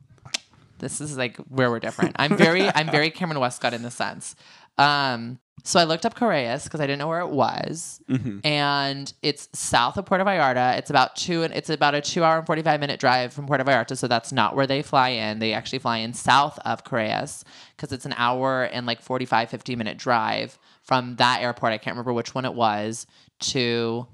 this 0.80 1.00
is 1.02 1.18
like 1.18 1.38
where 1.38 1.70
we're 1.70 1.80
different. 1.80 2.16
I'm 2.18 2.36
very 2.36 2.68
I'm 2.68 2.90
very 2.90 3.12
Cameron 3.12 3.40
Westcott 3.40 3.74
in 3.74 3.84
this 3.84 3.96
sense. 3.96 4.36
Um, 4.78 5.40
so 5.64 5.80
I 5.80 5.86
looked 5.86 6.06
up 6.06 6.16
Careyes 6.16 6.66
because 6.66 6.80
I 6.80 6.86
didn't 6.86 7.00
know 7.00 7.08
where 7.08 7.22
it 7.22 7.30
was, 7.30 8.00
mm-hmm. 8.10 8.40
and 8.44 9.12
it's 9.24 9.50
south 9.54 9.98
of 9.98 10.06
Puerto 10.06 10.24
Vallarta. 10.24 10.78
It's 10.78 10.90
about 10.90 11.16
two 11.16 11.44
and 11.44 11.54
it's 11.54 11.70
about 11.70 11.96
a 11.96 12.02
two 12.02 12.24
hour 12.24 12.38
and 12.38 12.46
forty 12.46 12.62
five 12.62 12.80
minute 12.80 13.00
drive 13.00 13.34
from 13.34 13.48
Puerto 13.48 13.64
Vallarta. 13.64 13.98
So 13.98 14.08
that's 14.08 14.32
not 14.32 14.56
where 14.56 14.68
they 14.68 14.82
fly 14.82 15.10
in. 15.10 15.40
They 15.40 15.54
actually 15.54 15.80
fly 15.80 15.98
in 15.98 16.14
south 16.14 16.60
of 16.66 16.84
Careyes 16.84 17.44
because 17.76 17.92
it's 17.92 18.06
an 18.06 18.14
hour 18.18 18.64
and 18.64 18.86
like 18.86 19.02
45, 19.02 19.50
50 19.50 19.76
minute 19.76 19.98
drive 19.98 20.60
from 20.84 21.16
that 21.16 21.42
airport. 21.42 21.74
I 21.74 21.78
can't 21.78 21.96
remember 21.96 22.14
which 22.14 22.36
one 22.36 22.46
it 22.46 22.54
was 22.54 23.08
to 23.40 24.08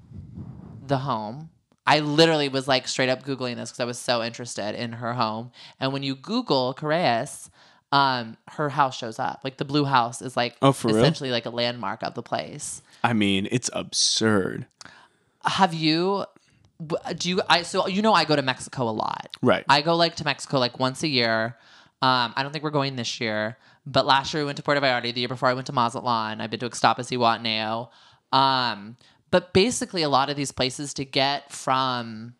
the 0.86 0.98
home. 0.98 1.50
I 1.86 1.98
literally 1.98 2.48
was 2.48 2.68
like 2.68 2.86
straight 2.86 3.08
up 3.08 3.24
Googling 3.24 3.56
this 3.56 3.70
because 3.70 3.80
I 3.80 3.84
was 3.84 3.98
so 3.98 4.22
interested 4.22 4.74
in 4.74 4.92
her 4.92 5.14
home. 5.14 5.50
And 5.80 5.92
when 5.92 6.02
you 6.02 6.14
Google 6.14 6.74
Careyes, 6.74 7.50
um, 7.92 8.36
her 8.48 8.68
house 8.70 8.96
shows 8.96 9.18
up. 9.18 9.40
Like 9.44 9.58
the 9.58 9.64
blue 9.64 9.84
house 9.84 10.20
is 10.22 10.36
like 10.36 10.56
Oh, 10.62 10.72
for 10.72 10.88
real? 10.88 10.96
essentially 10.96 11.30
like 11.30 11.46
a 11.46 11.50
landmark 11.50 12.02
of 12.02 12.14
the 12.14 12.22
place. 12.22 12.82
I 13.04 13.12
mean, 13.12 13.46
it's 13.52 13.70
absurd. 13.72 14.66
Have 15.44 15.74
you 15.74 16.24
do 17.16 17.28
you 17.30 17.42
I 17.48 17.62
so 17.62 17.86
you 17.86 18.02
know 18.02 18.12
I 18.12 18.24
go 18.24 18.34
to 18.34 18.42
Mexico 18.42 18.88
a 18.88 18.90
lot. 18.90 19.28
Right. 19.42 19.64
I 19.68 19.82
go 19.82 19.94
like 19.94 20.16
to 20.16 20.24
Mexico 20.24 20.58
like 20.58 20.78
once 20.80 21.02
a 21.02 21.08
year. 21.08 21.56
Um, 22.00 22.32
I 22.34 22.42
don't 22.42 22.50
think 22.50 22.64
we're 22.64 22.70
going 22.70 22.96
this 22.96 23.20
year, 23.20 23.56
but 23.86 24.04
last 24.06 24.34
year 24.34 24.42
we 24.42 24.46
went 24.46 24.56
to 24.56 24.62
Puerto 24.64 24.80
Vallarta. 24.80 25.12
The 25.14 25.20
year 25.20 25.28
before 25.28 25.48
I 25.48 25.54
went 25.54 25.66
to 25.68 25.72
Mazatlan. 25.72 26.40
I've 26.40 26.50
been 26.50 26.58
to 26.60 26.68
Ixtapas 26.70 27.10
y 27.10 27.16
Guataneo. 27.16 27.90
Um, 28.36 28.96
but 29.30 29.52
basically, 29.52 30.02
a 30.02 30.08
lot 30.08 30.28
of 30.30 30.36
these 30.36 30.50
places 30.50 30.94
to 30.94 31.04
get 31.04 31.52
from 31.52 32.34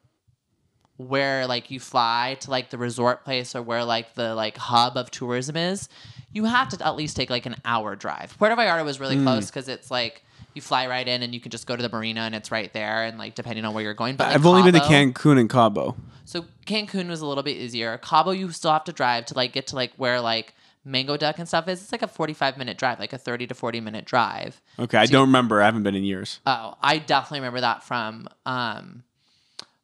where 0.96 1.46
like 1.46 1.70
you 1.70 1.80
fly 1.80 2.36
to 2.40 2.50
like 2.50 2.70
the 2.70 2.78
resort 2.78 3.24
place 3.24 3.54
or 3.54 3.62
where 3.62 3.84
like 3.84 4.14
the 4.14 4.34
like 4.34 4.56
hub 4.56 4.96
of 4.96 5.10
tourism 5.10 5.56
is, 5.56 5.88
you 6.32 6.44
have 6.44 6.68
to 6.70 6.86
at 6.86 6.96
least 6.96 7.16
take 7.16 7.30
like 7.30 7.46
an 7.46 7.56
hour 7.64 7.96
drive. 7.96 8.36
Puerto 8.38 8.54
Vallarta 8.56 8.84
was 8.84 9.00
really 9.00 9.22
close 9.22 9.46
because 9.46 9.68
it's 9.68 9.90
like 9.90 10.22
you 10.54 10.62
fly 10.62 10.86
right 10.86 11.08
in 11.08 11.22
and 11.22 11.34
you 11.34 11.40
can 11.40 11.50
just 11.50 11.66
go 11.66 11.74
to 11.74 11.82
the 11.82 11.88
marina 11.88 12.20
and 12.20 12.34
it's 12.34 12.50
right 12.50 12.72
there 12.72 13.04
and 13.04 13.18
like 13.18 13.34
depending 13.34 13.64
on 13.64 13.74
where 13.74 13.82
you're 13.82 13.94
going. 13.94 14.16
But 14.16 14.28
like, 14.28 14.34
I've 14.34 14.46
only 14.46 14.62
been 14.62 14.80
to 14.80 14.86
Cancun 14.86 15.38
and 15.38 15.48
Cabo. 15.48 15.96
so 16.24 16.44
Cancun 16.66 17.08
was 17.08 17.20
a 17.20 17.26
little 17.26 17.42
bit 17.42 17.56
easier. 17.56 17.98
Cabo, 17.98 18.30
you 18.30 18.50
still 18.50 18.72
have 18.72 18.84
to 18.84 18.92
drive 18.92 19.26
to 19.26 19.34
like 19.34 19.52
get 19.52 19.66
to 19.68 19.76
like 19.76 19.92
where 19.96 20.20
like 20.20 20.54
Mango 20.84 21.16
Deck 21.16 21.38
and 21.38 21.46
stuff 21.46 21.68
is. 21.68 21.80
It's 21.80 21.92
like 21.92 22.02
a 22.02 22.08
forty-five 22.08 22.58
minute 22.58 22.76
drive, 22.76 22.98
like 22.98 23.12
a 23.12 23.18
thirty 23.18 23.46
to 23.46 23.54
forty 23.54 23.80
minute 23.80 24.04
drive. 24.04 24.60
Okay, 24.78 24.98
I 24.98 25.06
don't 25.06 25.28
remember. 25.28 25.62
I 25.62 25.66
haven't 25.66 25.84
been 25.84 25.94
in 25.94 26.02
years. 26.04 26.40
Oh, 26.44 26.74
I 26.82 26.98
definitely 26.98 27.40
remember 27.40 27.60
that 27.60 27.84
from 27.84 28.28
um, 28.46 29.04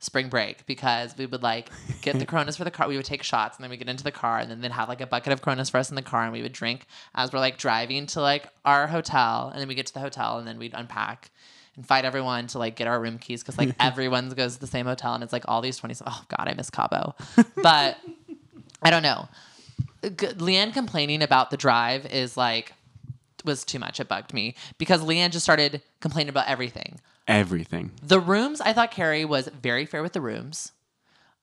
spring 0.00 0.28
break 0.28 0.64
because 0.66 1.16
we 1.16 1.26
would 1.26 1.42
like 1.42 1.70
get 2.02 2.18
the 2.18 2.26
Coronas 2.30 2.56
for 2.56 2.64
the 2.64 2.70
car. 2.70 2.88
We 2.88 2.96
would 2.96 3.04
take 3.04 3.22
shots 3.22 3.56
and 3.56 3.64
then 3.64 3.70
we 3.70 3.76
get 3.76 3.88
into 3.88 4.04
the 4.04 4.12
car 4.12 4.38
and 4.38 4.50
then 4.50 4.60
they'd 4.60 4.72
have 4.72 4.88
like 4.88 5.00
a 5.00 5.06
bucket 5.06 5.32
of 5.32 5.42
Coronas 5.42 5.70
for 5.70 5.78
us 5.78 5.90
in 5.90 5.96
the 5.96 6.02
car 6.02 6.22
and 6.22 6.32
we 6.32 6.42
would 6.42 6.52
drink 6.52 6.86
as 7.14 7.32
we're 7.32 7.40
like 7.40 7.58
driving 7.58 8.06
to 8.06 8.20
like 8.20 8.46
our 8.64 8.86
hotel 8.86 9.48
and 9.52 9.60
then 9.60 9.68
we 9.68 9.74
get 9.74 9.86
to 9.86 9.94
the 9.94 10.00
hotel 10.00 10.38
and 10.38 10.46
then 10.46 10.58
we'd 10.58 10.74
unpack 10.74 11.30
and 11.76 11.86
fight 11.86 12.04
everyone 12.04 12.46
to 12.48 12.58
like 12.58 12.76
get 12.76 12.86
our 12.86 13.00
room 13.00 13.18
keys 13.18 13.42
because 13.42 13.56
like 13.58 13.74
everyone 13.80 14.28
goes 14.30 14.54
to 14.54 14.60
the 14.60 14.66
same 14.66 14.86
hotel 14.86 15.14
and 15.14 15.24
it's 15.24 15.32
like 15.32 15.44
all 15.48 15.60
these 15.60 15.80
20s. 15.80 16.02
oh 16.06 16.24
god 16.28 16.48
i 16.48 16.54
miss 16.54 16.70
cabo 16.70 17.14
but 17.62 17.96
i 18.82 18.90
don't 18.90 19.02
know 19.04 19.28
G- 20.02 20.10
leanne 20.10 20.72
complaining 20.72 21.22
about 21.22 21.50
the 21.50 21.56
drive 21.56 22.04
is 22.06 22.36
like 22.36 22.72
was 23.44 23.64
too 23.64 23.78
much 23.78 24.00
it 24.00 24.08
bugged 24.08 24.34
me 24.34 24.54
because 24.76 25.02
leanne 25.02 25.30
just 25.30 25.44
started 25.44 25.80
complaining 26.00 26.28
about 26.30 26.48
everything 26.48 27.00
Everything. 27.28 27.92
the 28.02 28.18
rooms 28.18 28.60
i 28.60 28.72
thought 28.72 28.90
carrie 28.90 29.24
was 29.24 29.48
very 29.48 29.84
fair 29.86 30.02
with 30.02 30.14
the 30.14 30.20
rooms 30.20 30.72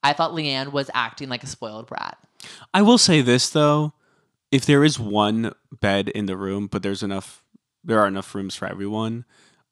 i 0.02 0.12
thought 0.12 0.32
leanne 0.32 0.72
was 0.72 0.90
acting 0.92 1.28
like 1.28 1.42
a 1.42 1.46
spoiled 1.46 1.86
brat 1.86 2.18
I 2.74 2.82
will 2.82 2.98
say 2.98 3.22
this 3.22 3.48
though, 3.48 3.94
if 4.52 4.66
there 4.66 4.84
is 4.84 4.98
one 5.00 5.52
bed 5.80 6.08
in 6.10 6.26
the 6.26 6.36
room, 6.36 6.66
but 6.68 6.82
there's 6.82 7.02
enough, 7.02 7.42
there 7.82 7.98
are 7.98 8.06
enough 8.06 8.32
rooms 8.34 8.54
for 8.54 8.66
everyone, 8.68 9.24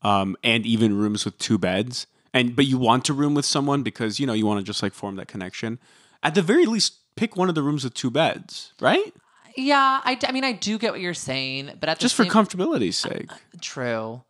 um, 0.03 0.35
and 0.43 0.67
even 0.67 0.97
rooms 0.97 1.25
with 1.25 1.39
two 1.39 1.59
beds, 1.59 2.07
and 2.33 2.57
but 2.57 2.65
you 2.67 2.79
want 2.79 3.05
to 3.05 3.13
room 3.13 3.35
with 3.35 3.45
someone 3.45 3.83
because 3.83 4.19
you 4.19 4.27
know 4.27 4.33
you 4.33 4.47
want 4.47 4.59
to 4.59 4.65
just 4.65 4.83
like 4.83 4.93
form 4.95 5.17
that 5.17 5.29
connection. 5.29 5.79
At 6.23 6.35
the 6.35 6.43
very 6.43 6.65
least, 6.67 6.95
pick 7.17 7.37
one 7.37 7.49
of 7.49 7.55
the 7.55 7.63
rooms 7.63 7.85
with 7.85 7.95
two 7.95 8.11
beds, 8.11 8.73
right? 8.81 9.13
yeah 9.57 10.01
i, 10.05 10.19
I 10.27 10.33
mean 10.33 10.43
i 10.43 10.51
do 10.51 10.79
get 10.79 10.91
what 10.91 11.01
you're 11.01 11.15
saying 11.15 11.71
but 11.79 11.89
at 11.89 11.99
the 11.99 12.03
Just 12.03 12.17
for 12.17 12.25
comfortability's 12.25 12.97
sake. 12.97 13.31
True. 13.61 14.23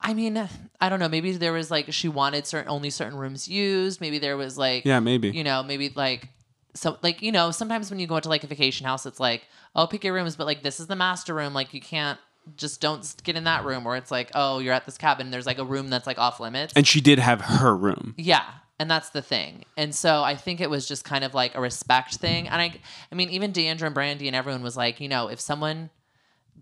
I 0.00 0.14
mean, 0.14 0.48
I 0.80 0.88
don't 0.88 1.00
know. 1.00 1.08
Maybe 1.08 1.32
there 1.32 1.52
was 1.52 1.70
like 1.70 1.92
she 1.92 2.08
wanted 2.08 2.46
certain 2.46 2.68
only 2.70 2.90
certain 2.90 3.18
rooms 3.18 3.48
used. 3.48 4.00
Maybe 4.00 4.18
there 4.18 4.36
was 4.36 4.56
like 4.56 4.84
Yeah, 4.84 5.00
maybe. 5.00 5.28
you 5.30 5.44
know 5.44 5.62
maybe 5.62 5.90
like 5.94 6.28
so 6.74 6.96
like 7.02 7.20
you 7.22 7.32
know 7.32 7.50
sometimes 7.50 7.90
when 7.90 7.98
you 7.98 8.06
go 8.06 8.16
into 8.16 8.28
like 8.28 8.44
a 8.44 8.46
vacation 8.46 8.86
house, 8.86 9.06
it's 9.06 9.20
like 9.20 9.42
oh 9.74 9.86
pick 9.86 10.04
your 10.04 10.14
rooms, 10.14 10.36
but 10.36 10.46
like 10.46 10.62
this 10.62 10.78
is 10.80 10.86
the 10.86 10.96
master 10.96 11.34
room. 11.34 11.52
Like 11.52 11.74
you 11.74 11.80
can't 11.80 12.18
just 12.56 12.80
don't 12.80 13.12
get 13.24 13.36
in 13.36 13.44
that 13.44 13.64
room. 13.64 13.86
Or 13.86 13.96
it's 13.96 14.10
like 14.10 14.30
oh 14.34 14.60
you're 14.60 14.72
at 14.74 14.86
this 14.86 14.96
cabin. 14.98 15.30
There's 15.30 15.46
like 15.46 15.58
a 15.58 15.64
room 15.64 15.88
that's 15.88 16.06
like 16.06 16.18
off 16.18 16.38
limits. 16.40 16.72
And 16.76 16.86
she 16.86 17.00
did 17.00 17.18
have 17.18 17.40
her 17.40 17.76
room. 17.76 18.14
Yeah, 18.16 18.44
and 18.78 18.88
that's 18.90 19.10
the 19.10 19.20
thing. 19.22 19.64
And 19.76 19.92
so 19.94 20.22
I 20.22 20.36
think 20.36 20.60
it 20.60 20.70
was 20.70 20.86
just 20.86 21.04
kind 21.04 21.24
of 21.24 21.34
like 21.34 21.56
a 21.56 21.60
respect 21.60 22.14
thing. 22.16 22.46
And 22.48 22.62
I, 22.62 22.72
I 23.10 23.14
mean, 23.16 23.30
even 23.30 23.52
Deandra 23.52 23.82
and 23.86 23.94
Brandy 23.94 24.28
and 24.28 24.36
everyone 24.36 24.62
was 24.62 24.76
like, 24.76 25.00
you 25.00 25.08
know, 25.08 25.26
if 25.28 25.40
someone 25.40 25.90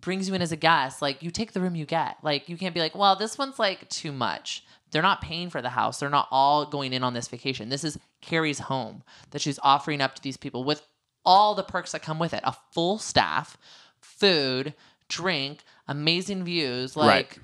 brings 0.01 0.29
you 0.29 0.35
in 0.35 0.43
as 0.43 0.53
a 0.53 0.57
guest, 0.57 1.01
like 1.03 1.23
you 1.23 1.31
take 1.31 1.53
the 1.53 1.61
room 1.61 1.75
you 1.75 1.87
get. 1.87 2.17
Like 2.23 2.49
you 2.49 2.57
can't 2.57 2.75
be 2.75 2.81
like, 2.81 2.95
well, 2.95 3.17
this 3.17 3.39
one's 3.39 3.59
like 3.59 3.89
too 3.89 4.13
much. 4.13 4.65
They're 4.93 5.03
not 5.03 5.21
paying 5.21 5.51
for 5.51 5.61
the 5.61 5.71
house. 5.71 5.99
They're 6.01 6.09
not 6.11 6.29
all 6.31 6.67
going 6.67 6.93
in 6.93 7.03
on 7.03 7.13
this 7.15 7.29
vacation. 7.29 7.69
This 7.69 7.85
is 7.85 7.99
Carrie's 8.21 8.61
home 8.61 9.03
that 9.31 9.41
she's 9.43 9.59
offering 9.63 10.01
up 10.01 10.15
to 10.15 10.23
these 10.23 10.37
people 10.37 10.65
with 10.65 10.83
all 11.25 11.55
the 11.55 11.63
perks 11.65 11.93
that 11.93 12.03
come 12.03 12.19
with 12.19 12.33
it: 12.33 12.41
a 12.45 12.55
full 12.73 12.99
staff, 12.99 13.57
food, 14.01 14.75
drink, 15.09 15.65
amazing 15.89 16.45
views. 16.45 16.97
Like 16.97 17.07
Right. 17.07 17.39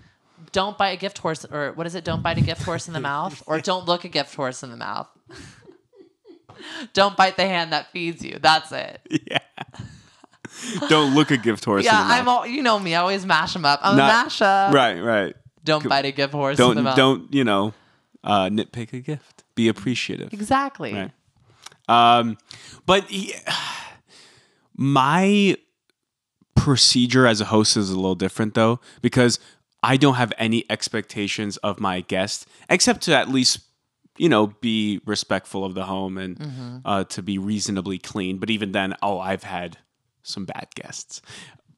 don't 0.52 0.78
buy 0.78 0.90
a 0.90 0.96
gift 0.96 1.18
horse 1.18 1.44
or 1.44 1.72
what 1.72 1.86
is 1.86 1.94
it 1.94 2.04
don't 2.04 2.22
bite 2.22 2.38
a 2.38 2.42
gift 2.42 2.62
horse 2.62 2.86
in 2.86 2.94
the 2.94 3.00
mouth 3.00 3.42
or 3.46 3.60
don't 3.70 3.86
look 3.86 4.04
a 4.04 4.08
gift 4.08 4.34
horse 4.34 4.62
in 4.62 4.70
the 4.70 4.76
mouth 4.76 5.08
don't 6.92 7.16
bite 7.16 7.36
the 7.36 7.46
hand 7.46 7.72
that 7.72 7.90
feeds 7.92 8.24
you 8.24 8.38
that's 8.40 8.72
it 8.72 9.00
Yeah. 9.30 9.38
Don't 10.88 11.14
look 11.14 11.30
a 11.30 11.36
gift 11.36 11.64
horse. 11.64 11.84
yeah 11.84 12.02
in 12.02 12.08
the 12.08 12.14
i'm 12.14 12.28
all 12.28 12.46
you 12.46 12.62
know 12.62 12.78
me 12.78 12.94
i 12.94 13.00
always 13.00 13.24
mash 13.26 13.52
them 13.52 13.64
up 13.64 13.80
i'm 13.82 13.96
Not- 13.96 14.08
a 14.10 14.12
masher 14.24 14.68
Right, 14.72 15.00
right. 15.00 15.36
don't 15.64 15.88
bite 15.88 16.04
a 16.04 16.12
gift 16.12 16.32
horse 16.32 16.56
Don't 16.56 16.76
the 16.76 16.82
mouth 16.82 16.96
don't 16.96 17.32
you 17.34 17.44
know 17.44 17.74
uh, 18.24 18.46
nitpick 18.48 18.92
a 18.92 19.00
gift. 19.00 19.42
Be 19.56 19.66
appreciative. 19.68 20.32
exactly 20.32 20.92
Right. 20.94 21.10
Um, 21.88 22.38
but 22.86 23.04
he- 23.04 23.34
my 24.76 25.56
procedure 26.54 27.26
as 27.26 27.40
a 27.40 27.46
host 27.46 27.76
is 27.76 27.90
a 27.90 27.96
little 27.96 28.14
different 28.14 28.54
though 28.54 28.80
because 29.00 29.38
I 29.82 29.96
don't 29.96 30.14
have 30.14 30.32
any 30.38 30.64
expectations 30.70 31.56
of 31.58 31.80
my 31.80 32.00
guest 32.02 32.46
except 32.70 33.02
to 33.02 33.16
at 33.16 33.28
least 33.28 33.60
you 34.16 34.28
know 34.28 34.48
be 34.60 35.00
respectful 35.04 35.64
of 35.64 35.74
the 35.74 35.84
home 35.84 36.18
and 36.18 36.82
uh, 36.84 37.04
to 37.04 37.22
be 37.22 37.38
reasonably 37.38 37.98
clean. 37.98 38.38
But 38.38 38.50
even 38.50 38.72
then, 38.72 38.94
oh, 39.02 39.18
I've 39.18 39.42
had 39.42 39.78
some 40.22 40.44
bad 40.44 40.68
guests. 40.74 41.22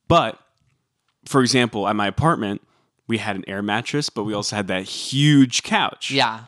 But 0.08 0.38
for 1.26 1.40
example, 1.40 1.88
at 1.88 1.96
my 1.96 2.06
apartment, 2.06 2.62
we 3.06 3.18
had 3.18 3.36
an 3.36 3.44
air 3.46 3.62
mattress, 3.62 4.10
but 4.10 4.24
we 4.24 4.34
also 4.34 4.56
had 4.56 4.66
that 4.68 4.84
huge 4.84 5.62
couch. 5.62 6.10
yeah 6.10 6.44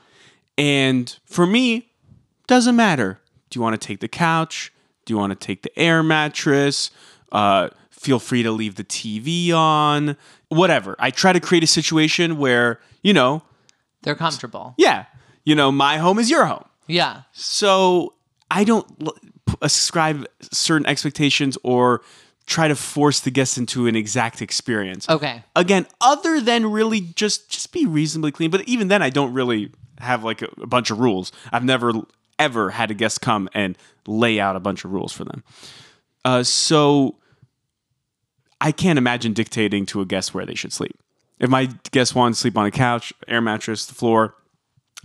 And 0.58 1.14
for 1.24 1.46
me, 1.46 1.90
doesn't 2.46 2.76
matter. 2.76 3.20
Do 3.50 3.58
you 3.58 3.62
want 3.62 3.80
to 3.80 3.86
take 3.86 4.00
the 4.00 4.08
couch? 4.08 4.72
Do 5.04 5.14
you 5.14 5.18
want 5.18 5.38
to 5.38 5.46
take 5.46 5.62
the 5.62 5.78
air 5.78 6.02
mattress? 6.02 6.90
Uh, 7.32 7.70
feel 7.90 8.18
free 8.18 8.42
to 8.42 8.50
leave 8.50 8.76
the 8.76 8.84
TV 8.84 9.52
on. 9.52 10.16
Whatever. 10.48 10.96
I 10.98 11.10
try 11.10 11.32
to 11.32 11.40
create 11.40 11.64
a 11.64 11.66
situation 11.66 12.38
where, 12.38 12.80
you 13.02 13.12
know, 13.12 13.42
they're 14.02 14.14
comfortable 14.14 14.74
yeah, 14.78 15.06
you 15.44 15.54
know, 15.54 15.72
my 15.72 15.98
home 15.98 16.18
is 16.18 16.30
your 16.30 16.46
home. 16.46 16.64
yeah 16.86 17.22
So 17.32 18.14
I 18.50 18.62
don't 18.64 18.86
ascribe 19.62 20.26
certain 20.40 20.86
expectations 20.86 21.56
or 21.62 22.02
try 22.46 22.68
to 22.68 22.76
force 22.76 23.20
the 23.20 23.30
guests 23.30 23.58
into 23.58 23.86
an 23.86 23.96
exact 23.96 24.40
experience. 24.40 25.08
Okay. 25.08 25.42
Again 25.54 25.86
other 26.00 26.40
than 26.40 26.66
really 26.66 27.00
just 27.00 27.50
just 27.50 27.72
be 27.72 27.86
reasonably 27.86 28.30
clean 28.32 28.50
but 28.50 28.66
even 28.68 28.88
then 28.88 29.02
i 29.02 29.10
don't 29.10 29.32
really 29.32 29.70
have 29.98 30.24
like 30.24 30.42
a, 30.42 30.48
a 30.60 30.66
bunch 30.66 30.90
of 30.90 30.98
rules. 30.98 31.32
I've 31.52 31.64
never 31.64 31.92
ever 32.38 32.70
had 32.70 32.90
a 32.90 32.94
guest 32.94 33.20
come 33.20 33.48
and 33.54 33.78
lay 34.06 34.38
out 34.38 34.56
a 34.56 34.60
bunch 34.60 34.84
of 34.84 34.92
rules 34.92 35.12
for 35.12 35.24
them. 35.24 35.42
Uh, 36.24 36.42
so 36.42 37.16
i 38.60 38.72
can't 38.72 38.98
imagine 38.98 39.32
dictating 39.32 39.84
to 39.86 40.00
a 40.00 40.04
guest 40.06 40.34
where 40.34 40.46
they 40.46 40.54
should 40.54 40.72
sleep. 40.72 40.96
If 41.38 41.50
my 41.50 41.66
guest 41.90 42.14
wants 42.14 42.38
to 42.38 42.42
sleep 42.42 42.56
on 42.56 42.66
a 42.66 42.70
couch 42.70 43.12
air 43.28 43.40
mattress 43.40 43.86
the 43.86 43.94
floor 43.94 44.34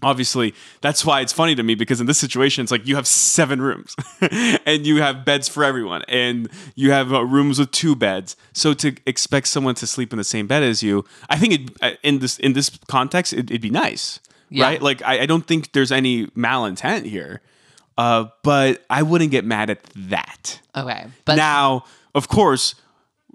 obviously 0.03 0.53
that's 0.81 1.05
why 1.05 1.21
it's 1.21 1.33
funny 1.33 1.55
to 1.55 1.63
me 1.63 1.75
because 1.75 2.01
in 2.01 2.07
this 2.07 2.17
situation 2.17 2.63
it's 2.63 2.71
like 2.71 2.87
you 2.87 2.95
have 2.95 3.05
seven 3.07 3.61
rooms 3.61 3.95
and 4.65 4.85
you 4.87 5.01
have 5.01 5.23
beds 5.25 5.47
for 5.47 5.63
everyone 5.63 6.01
and 6.07 6.49
you 6.75 6.91
have 6.91 7.13
uh, 7.13 7.23
rooms 7.23 7.59
with 7.59 7.71
two 7.71 7.95
beds. 7.95 8.35
So 8.53 8.73
to 8.75 8.95
expect 9.05 9.47
someone 9.47 9.75
to 9.75 9.87
sleep 9.87 10.11
in 10.13 10.17
the 10.17 10.23
same 10.23 10.47
bed 10.47 10.63
as 10.63 10.81
you 10.83 11.05
i 11.29 11.37
think 11.37 11.53
it, 11.53 11.71
uh, 11.81 11.91
in 12.03 12.19
this 12.19 12.37
in 12.39 12.53
this 12.53 12.69
context 12.87 13.33
it, 13.33 13.51
it'd 13.51 13.61
be 13.61 13.69
nice 13.69 14.19
Yeah. 14.49 14.65
right? 14.65 14.81
Like 14.81 15.01
I, 15.03 15.21
I 15.21 15.25
don't 15.25 15.45
think 15.47 15.71
there's 15.73 15.91
any 15.91 16.27
malintent 16.27 17.05
here 17.05 17.41
uh, 17.97 18.25
but 18.43 18.83
i 18.89 19.01
wouldn't 19.03 19.31
get 19.31 19.45
mad 19.45 19.69
at 19.69 19.83
that. 20.09 20.59
Okay 20.75 21.05
but 21.25 21.35
now 21.35 21.85
of 22.15 22.27
course 22.27 22.75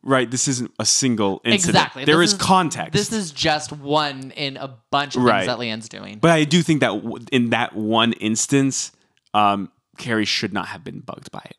right 0.07 0.31
this 0.31 0.49
isn't 0.49 0.73
a 0.79 0.85
single 0.87 1.41
incident 1.45 1.77
exactly 1.77 2.05
There 2.07 2.19
This 2.19 2.33
is 2.33 2.39
context 2.39 2.93
this 2.93 3.13
is 3.13 3.31
just 3.33 3.73
one 3.73 4.31
in 4.31 4.57
a 4.57 4.69
bunch 4.91 5.17
of 5.17 5.23
Right. 5.23 5.41
things 5.41 5.47
that 5.49 5.59
leanne's 5.59 5.89
doing 5.89 6.19
But 6.21 6.31
I 6.31 6.45
do 6.45 6.63
think 6.63 6.81
that 6.81 6.95
w- 7.03 7.25
in 7.33 7.51
that 7.51 7.75
one 7.77 8.13
instance, 8.15 8.93
um, 9.35 9.71
Carrie 9.99 10.25
should 10.25 10.53
not 10.53 10.69
have 10.69 10.83
been 10.85 11.01
bugged 11.01 11.31
by 11.31 11.43
it. 11.45 11.57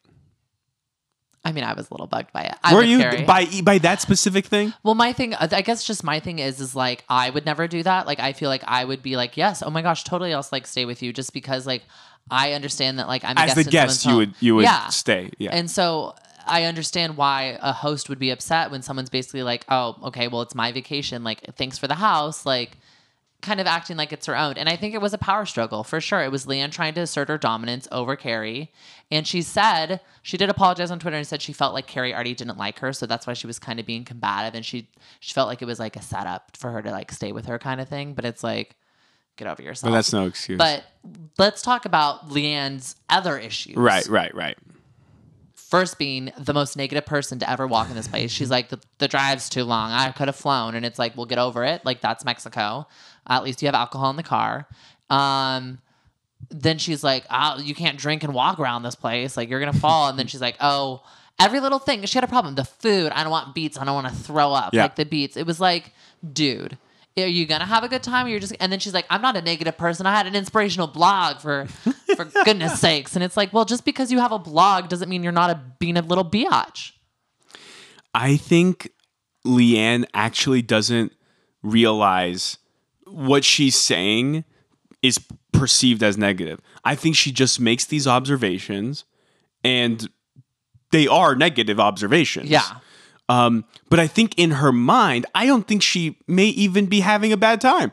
i 1.46 1.52
mean 1.52 1.64
i 1.64 1.74
was 1.74 1.90
a 1.90 1.94
little 1.94 2.08
bugged 2.08 2.32
by 2.34 2.42
it 2.42 2.56
I'm 2.64 2.76
Were 2.76 2.84
you 2.84 3.00
Carrie. 3.00 3.24
by 3.24 3.46
by 3.64 3.78
that 3.80 4.02
specific 4.02 4.46
thing? 4.48 4.74
Well, 4.84 4.96
my 4.96 5.14
thing, 5.14 5.34
I 5.36 5.62
guess, 5.62 5.84
just 5.84 6.04
my 6.04 6.20
thing 6.20 6.40
is, 6.40 6.60
is 6.60 6.76
like 6.76 7.04
I 7.08 7.30
would 7.30 7.46
never 7.46 7.68
do 7.68 7.82
that. 7.84 8.06
Like 8.08 8.20
I 8.20 8.34
feel 8.34 8.50
like 8.50 8.64
I 8.68 8.84
would 8.84 9.02
be 9.02 9.16
like, 9.16 9.38
yes, 9.38 9.64
oh 9.66 9.70
my 9.70 9.82
gosh, 9.82 10.04
totally, 10.04 10.34
I'll 10.34 10.46
like 10.52 10.68
stay 10.68 10.84
with 10.86 11.02
you, 11.02 11.14
just 11.14 11.32
because 11.34 11.66
like 11.66 11.84
I 12.30 12.54
understand 12.54 13.00
that 13.00 13.08
like 13.08 13.24
I'm 13.24 13.38
a 13.38 13.42
As 13.42 13.54
guest 13.54 13.66
the 13.66 13.72
guest, 13.72 14.06
you 14.06 14.10
home. 14.12 14.18
would 14.20 14.34
you 14.42 14.56
would 14.56 14.64
yeah, 14.66 14.90
stay. 14.90 15.32
Yeah. 15.38 15.52
and 15.54 15.72
so 15.72 16.14
I 16.48 16.64
understand 16.64 17.18
why 17.18 17.58
a 17.62 17.74
host 17.74 18.10
would 18.10 18.20
be 18.20 18.30
upset 18.30 18.72
when 18.72 18.82
someone's 18.82 19.10
basically 19.10 19.44
like, 19.44 19.66
oh, 19.70 19.98
okay, 20.06 20.28
well, 20.28 20.42
it's 20.42 20.56
my 20.56 20.72
vacation, 20.72 21.24
like 21.24 21.42
thanks 21.56 21.78
for 21.78 21.88
the 21.88 21.96
house, 21.96 22.46
like 22.46 22.78
kind 23.42 23.60
of 23.60 23.68
acting 23.68 23.98
like 23.98 24.12
it's 24.12 24.26
her 24.26 24.36
own. 24.36 24.56
And 24.58 24.68
I 24.68 24.76
think 24.76 24.96
it 24.96 25.02
was 25.02 25.14
a 25.14 25.18
power 25.18 25.46
struggle 25.46 25.84
for 25.84 26.02
sure. 26.02 26.22
It 26.24 26.32
was 26.32 26.46
Leanne 26.46 26.72
trying 26.72 26.94
to 26.96 27.02
assert 27.02 27.30
her 27.30 27.38
dominance 27.38 27.88
over 27.92 28.16
Carrie. 28.16 28.72
And 29.12 29.28
she 29.28 29.42
said, 29.42 30.02
she 30.24 30.38
did 30.38 30.50
apologize 30.50 30.90
on 30.90 31.00
Twitter 31.00 31.18
and 31.18 31.26
said 31.26 31.42
she 31.42 31.54
felt 31.54 31.74
like 31.74 31.88
Carrie 31.88 32.14
already 32.14 32.34
didn't 32.34 32.58
like 32.58 32.80
her. 32.80 32.92
So 32.94 33.06
that's 33.06 33.28
why 33.28 33.34
she 33.34 33.48
was 33.48 33.60
kind 33.60 33.80
of 33.80 33.86
being 33.86 34.04
combative. 34.04 34.56
And 34.56 34.66
she, 34.66 34.90
she 35.20 35.34
felt 35.34 35.48
like 35.48 35.62
it 35.62 35.66
was 35.66 35.80
like 35.80 35.96
a 35.96 36.02
setup 36.02 36.58
for 36.58 36.72
her 36.72 36.82
to 36.82 36.92
like 36.92 37.12
stay 37.12 37.32
with 37.32 37.46
her 37.46 37.60
kind 37.60 37.80
of 37.80 37.88
thing. 37.88 38.14
But 38.14 38.26
it's 38.26 38.44
like, 38.44 38.76
get 39.38 39.48
over 39.48 39.62
yourself. 39.62 39.92
but 39.92 39.96
that's 39.96 40.12
no 40.12 40.26
excuse. 40.26 40.58
But 40.58 40.84
let's 41.38 41.62
talk 41.62 41.86
about 41.86 42.30
Leanne's 42.30 42.96
other 43.08 43.38
issues. 43.38 43.76
right, 43.76 44.06
right, 44.08 44.34
right. 44.34 44.58
First, 45.70 45.98
being 45.98 46.32
the 46.38 46.54
most 46.54 46.78
negative 46.78 47.06
person 47.06 47.40
to 47.40 47.50
ever 47.50 47.68
walk 47.68 47.90
in 47.90 47.96
this 47.96 48.08
place. 48.08 48.32
She's 48.32 48.50
like, 48.50 48.70
the, 48.70 48.80
the 49.00 49.08
drive's 49.10 49.50
too 49.50 49.66
long. 49.66 49.92
I 49.92 50.12
could 50.12 50.30
have 50.30 50.36
flown. 50.38 50.76
And 50.76 50.86
it's 50.86 50.98
like, 50.98 51.18
we'll 51.18 51.26
get 51.26 51.40
over 51.40 51.66
it. 51.66 51.84
Like, 51.84 52.00
that's 52.00 52.24
Mexico. 52.24 52.88
At 53.28 53.44
least 53.44 53.62
you 53.62 53.68
have 53.68 53.76
alcohol 53.76 54.10
in 54.10 54.16
the 54.16 54.24
car. 54.24 54.66
Um, 55.10 55.80
then 56.50 56.78
she's 56.78 57.04
like, 57.04 57.26
oh, 57.30 57.60
you 57.60 57.76
can't 57.76 57.98
drink 57.98 58.24
and 58.24 58.34
walk 58.34 58.60
around 58.60 58.84
this 58.84 58.96
place. 58.96 59.36
Like, 59.36 59.50
you're 59.50 59.60
going 59.60 59.74
to 59.74 59.80
fall. 59.80 60.08
and 60.08 60.18
then 60.18 60.28
she's 60.28 60.40
like, 60.40 60.56
oh, 60.62 61.04
every 61.38 61.60
little 61.60 61.80
thing. 61.80 62.06
She 62.06 62.18
had 62.18 62.24
a 62.24 62.28
problem. 62.28 62.56
The 62.56 62.64
food. 62.64 63.12
I 63.12 63.24
don't 63.24 63.32
want 63.32 63.54
beets. 63.54 63.78
I 63.78 63.84
don't 63.84 63.96
want 63.96 64.08
to 64.08 64.14
throw 64.14 64.54
up. 64.54 64.74
Yeah. 64.74 64.84
Like, 64.84 64.96
the 64.96 65.06
beets. 65.06 65.36
It 65.36 65.46
was 65.46 65.60
like, 65.60 65.92
dude. 66.32 66.78
Are 67.18 67.26
you 67.26 67.48
gonna 67.48 67.66
have 67.66 67.84
a 67.84 67.88
good 67.88 68.04
time? 68.04 68.28
Or 68.28 68.30
you're 68.30 68.40
just 68.40 68.56
and 68.60 68.72
then 68.72 68.78
she's 68.80 68.94
like, 68.94 69.08
I'm 69.10 69.24
not 69.24 69.36
a 69.36 69.42
negative 69.42 69.76
person. 69.76 70.06
I 70.06 70.16
had 70.16 70.28
an 70.28 70.36
inspirational 70.36 70.86
blog 70.86 71.40
for 71.40 71.68
for 72.18 72.26
goodness 72.44 72.80
sakes. 72.80 73.16
And 73.16 73.24
it's 73.24 73.38
like, 73.38 73.54
well, 73.54 73.66
just 73.66 73.86
because 73.86 74.12
you 74.12 74.20
have 74.20 74.32
a 74.32 74.40
blog 74.40 74.90
doesn't 74.90 75.10
mean 75.10 75.24
you're 75.24 75.32
not 75.32 75.50
a 75.50 75.62
being 75.80 75.98
a 75.98 76.02
little 76.02 76.26
biatch. 76.26 76.92
I 78.14 78.38
think 78.38 78.90
Leanne 79.46 80.06
actually 80.14 80.62
doesn't 80.62 81.14
realize 81.64 82.58
what 83.06 83.44
she's 83.44 83.76
saying 83.76 84.44
is 85.02 85.20
perceived 85.52 86.04
as 86.04 86.18
negative. 86.18 86.60
I 86.84 86.96
think 86.96 87.16
she 87.16 87.32
just 87.32 87.60
makes 87.60 87.86
these 87.86 88.08
observations 88.08 89.06
and 89.64 90.10
they 90.92 91.08
are 91.08 91.36
negative 91.36 91.80
observations. 91.80 92.50
Yeah. 92.50 92.64
Um, 93.30 93.66
but 93.90 94.00
I 94.00 94.08
think 94.08 94.34
in 94.38 94.52
her 94.52 94.72
mind, 94.72 95.26
I 95.36 95.46
don't 95.46 95.68
think 95.68 95.82
she 95.82 96.18
may 96.28 96.48
even 96.48 96.86
be 96.86 97.02
having 97.02 97.32
a 97.32 97.38
bad 97.38 97.60
time. 97.60 97.92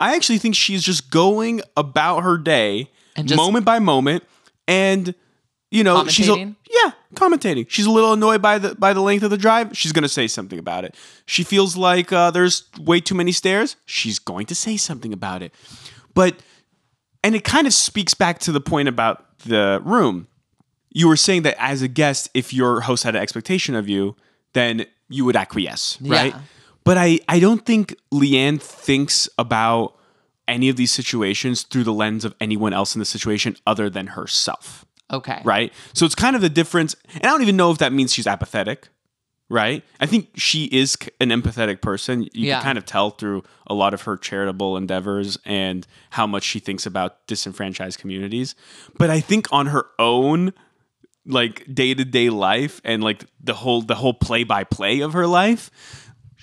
I 0.00 0.14
actually 0.14 0.38
think 0.38 0.54
she's 0.54 0.82
just 0.82 1.10
going 1.10 1.62
about 1.76 2.20
her 2.22 2.36
day 2.36 2.90
And 3.16 3.28
just- 3.28 3.36
moment 3.36 3.64
by 3.64 3.78
moment 3.78 4.24
and 4.66 5.14
you 5.70 5.82
know, 5.82 6.06
she's 6.06 6.28
a, 6.28 6.32
Commentating? 6.32 6.56
yeah, 6.70 6.92
commentating. 7.14 7.66
She's 7.68 7.86
a 7.86 7.90
little 7.90 8.12
annoyed 8.12 8.40
by 8.40 8.58
the 8.58 8.76
by 8.76 8.92
the 8.92 9.00
length 9.00 9.24
of 9.24 9.30
the 9.30 9.36
drive. 9.36 9.76
She's 9.76 9.90
going 9.90 10.04
to 10.04 10.08
say 10.08 10.28
something 10.28 10.58
about 10.58 10.84
it. 10.84 10.94
She 11.26 11.42
feels 11.42 11.76
like 11.76 12.12
uh, 12.12 12.30
there's 12.30 12.64
way 12.78 13.00
too 13.00 13.16
many 13.16 13.32
stairs. 13.32 13.74
She's 13.84 14.20
going 14.20 14.46
to 14.46 14.54
say 14.54 14.76
something 14.76 15.12
about 15.12 15.42
it. 15.42 15.52
But 16.14 16.36
and 17.24 17.34
it 17.34 17.42
kind 17.42 17.66
of 17.66 17.72
speaks 17.74 18.14
back 18.14 18.38
to 18.40 18.52
the 18.52 18.60
point 18.60 18.86
about 18.88 19.38
the 19.40 19.82
room. 19.84 20.28
You 20.90 21.08
were 21.08 21.16
saying 21.16 21.42
that 21.42 21.56
as 21.58 21.82
a 21.82 21.88
guest, 21.88 22.30
if 22.34 22.54
your 22.54 22.82
host 22.82 23.02
had 23.02 23.16
an 23.16 23.22
expectation 23.22 23.74
of 23.74 23.88
you, 23.88 24.14
then 24.52 24.86
you 25.08 25.24
would 25.24 25.34
acquiesce, 25.34 25.98
right? 26.02 26.32
Yeah. 26.34 26.40
But 26.84 26.98
I, 26.98 27.18
I 27.28 27.40
don't 27.40 27.64
think 27.66 27.96
Leanne 28.12 28.60
thinks 28.62 29.28
about 29.38 29.96
any 30.48 30.68
of 30.68 30.76
these 30.76 30.90
situations 30.90 31.62
through 31.62 31.84
the 31.84 31.92
lens 31.92 32.24
of 32.24 32.34
anyone 32.40 32.72
else 32.72 32.94
in 32.94 32.98
the 32.98 33.04
situation 33.04 33.56
other 33.66 33.88
than 33.88 34.08
herself, 34.08 34.84
Okay. 35.12 35.40
right? 35.44 35.72
So 35.92 36.04
it's 36.06 36.14
kind 36.14 36.36
of 36.36 36.42
the 36.42 36.48
difference. 36.50 36.94
And 37.14 37.24
I 37.24 37.28
don't 37.28 37.42
even 37.42 37.56
know 37.56 37.70
if 37.70 37.78
that 37.78 37.92
means 37.92 38.12
she's 38.12 38.26
apathetic, 38.26 38.88
right? 39.48 39.82
I 40.00 40.06
think 40.06 40.30
she 40.36 40.64
is 40.66 40.96
an 41.20 41.30
empathetic 41.30 41.80
person. 41.80 42.22
You 42.32 42.48
Yeah. 42.48 42.56
can 42.56 42.64
kind 42.64 42.78
of 42.78 42.84
tell 42.86 43.10
through 43.10 43.42
a 43.66 43.74
lot 43.74 43.94
of 43.94 44.02
her 44.02 44.16
charitable 44.16 44.76
endeavors 44.76 45.38
and 45.44 45.86
how 46.10 46.26
much 46.26 46.42
she 46.44 46.58
thinks 46.58 46.84
about 46.86 47.26
disenfranchised 47.26 47.98
communities. 47.98 48.54
But 48.98 49.10
I 49.10 49.20
think 49.20 49.46
on 49.52 49.66
her 49.66 49.86
own, 49.98 50.52
like 51.26 51.64
day-to-day 51.74 52.28
life 52.28 52.82
and 52.84 53.02
like 53.02 53.24
the 53.42 53.54
whole 53.54 53.80
the 53.80 53.94
whole 53.94 54.12
play-by-play 54.12 55.00
of 55.00 55.14
her 55.14 55.26
life 55.26 55.70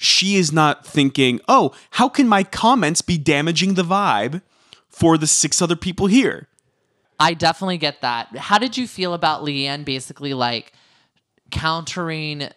she 0.03 0.35
is 0.35 0.51
not 0.51 0.85
thinking 0.85 1.39
oh 1.47 1.71
how 1.91 2.09
can 2.09 2.27
my 2.27 2.43
comments 2.43 3.01
be 3.01 3.17
damaging 3.17 3.75
the 3.75 3.83
vibe 3.83 4.41
for 4.89 5.17
the 5.17 5.27
six 5.27 5.61
other 5.61 5.75
people 5.75 6.07
here 6.07 6.47
I 7.23 7.35
definitely 7.35 7.77
get 7.77 8.01
that. 8.01 8.35
How 8.35 8.57
did 8.57 8.77
you 8.77 8.87
feel 8.87 9.13
about 9.13 9.43
Leanne 9.43 9.85
basically 9.85 10.33
like 10.33 10.73
countering 11.51 12.49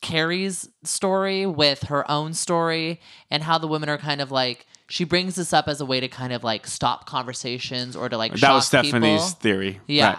Carrie's 0.00 0.68
story 0.84 1.44
with 1.44 1.82
her 1.84 2.08
own 2.08 2.32
story 2.32 3.00
and 3.28 3.42
how 3.42 3.58
the 3.58 3.66
women 3.66 3.88
are 3.88 3.98
kind 3.98 4.20
of 4.20 4.30
like 4.30 4.66
she 4.88 5.02
brings 5.02 5.34
this 5.34 5.52
up 5.52 5.66
as 5.66 5.80
a 5.80 5.84
way 5.84 5.98
to 5.98 6.06
kind 6.06 6.32
of 6.32 6.44
like 6.44 6.64
stop 6.68 7.06
conversations 7.06 7.96
or 7.96 8.08
to 8.08 8.16
like 8.16 8.34
that 8.34 8.52
was 8.52 8.66
stephanie's 8.68 9.20
people. 9.24 9.40
theory 9.40 9.80
Yeah. 9.88 10.06
Right. 10.14 10.18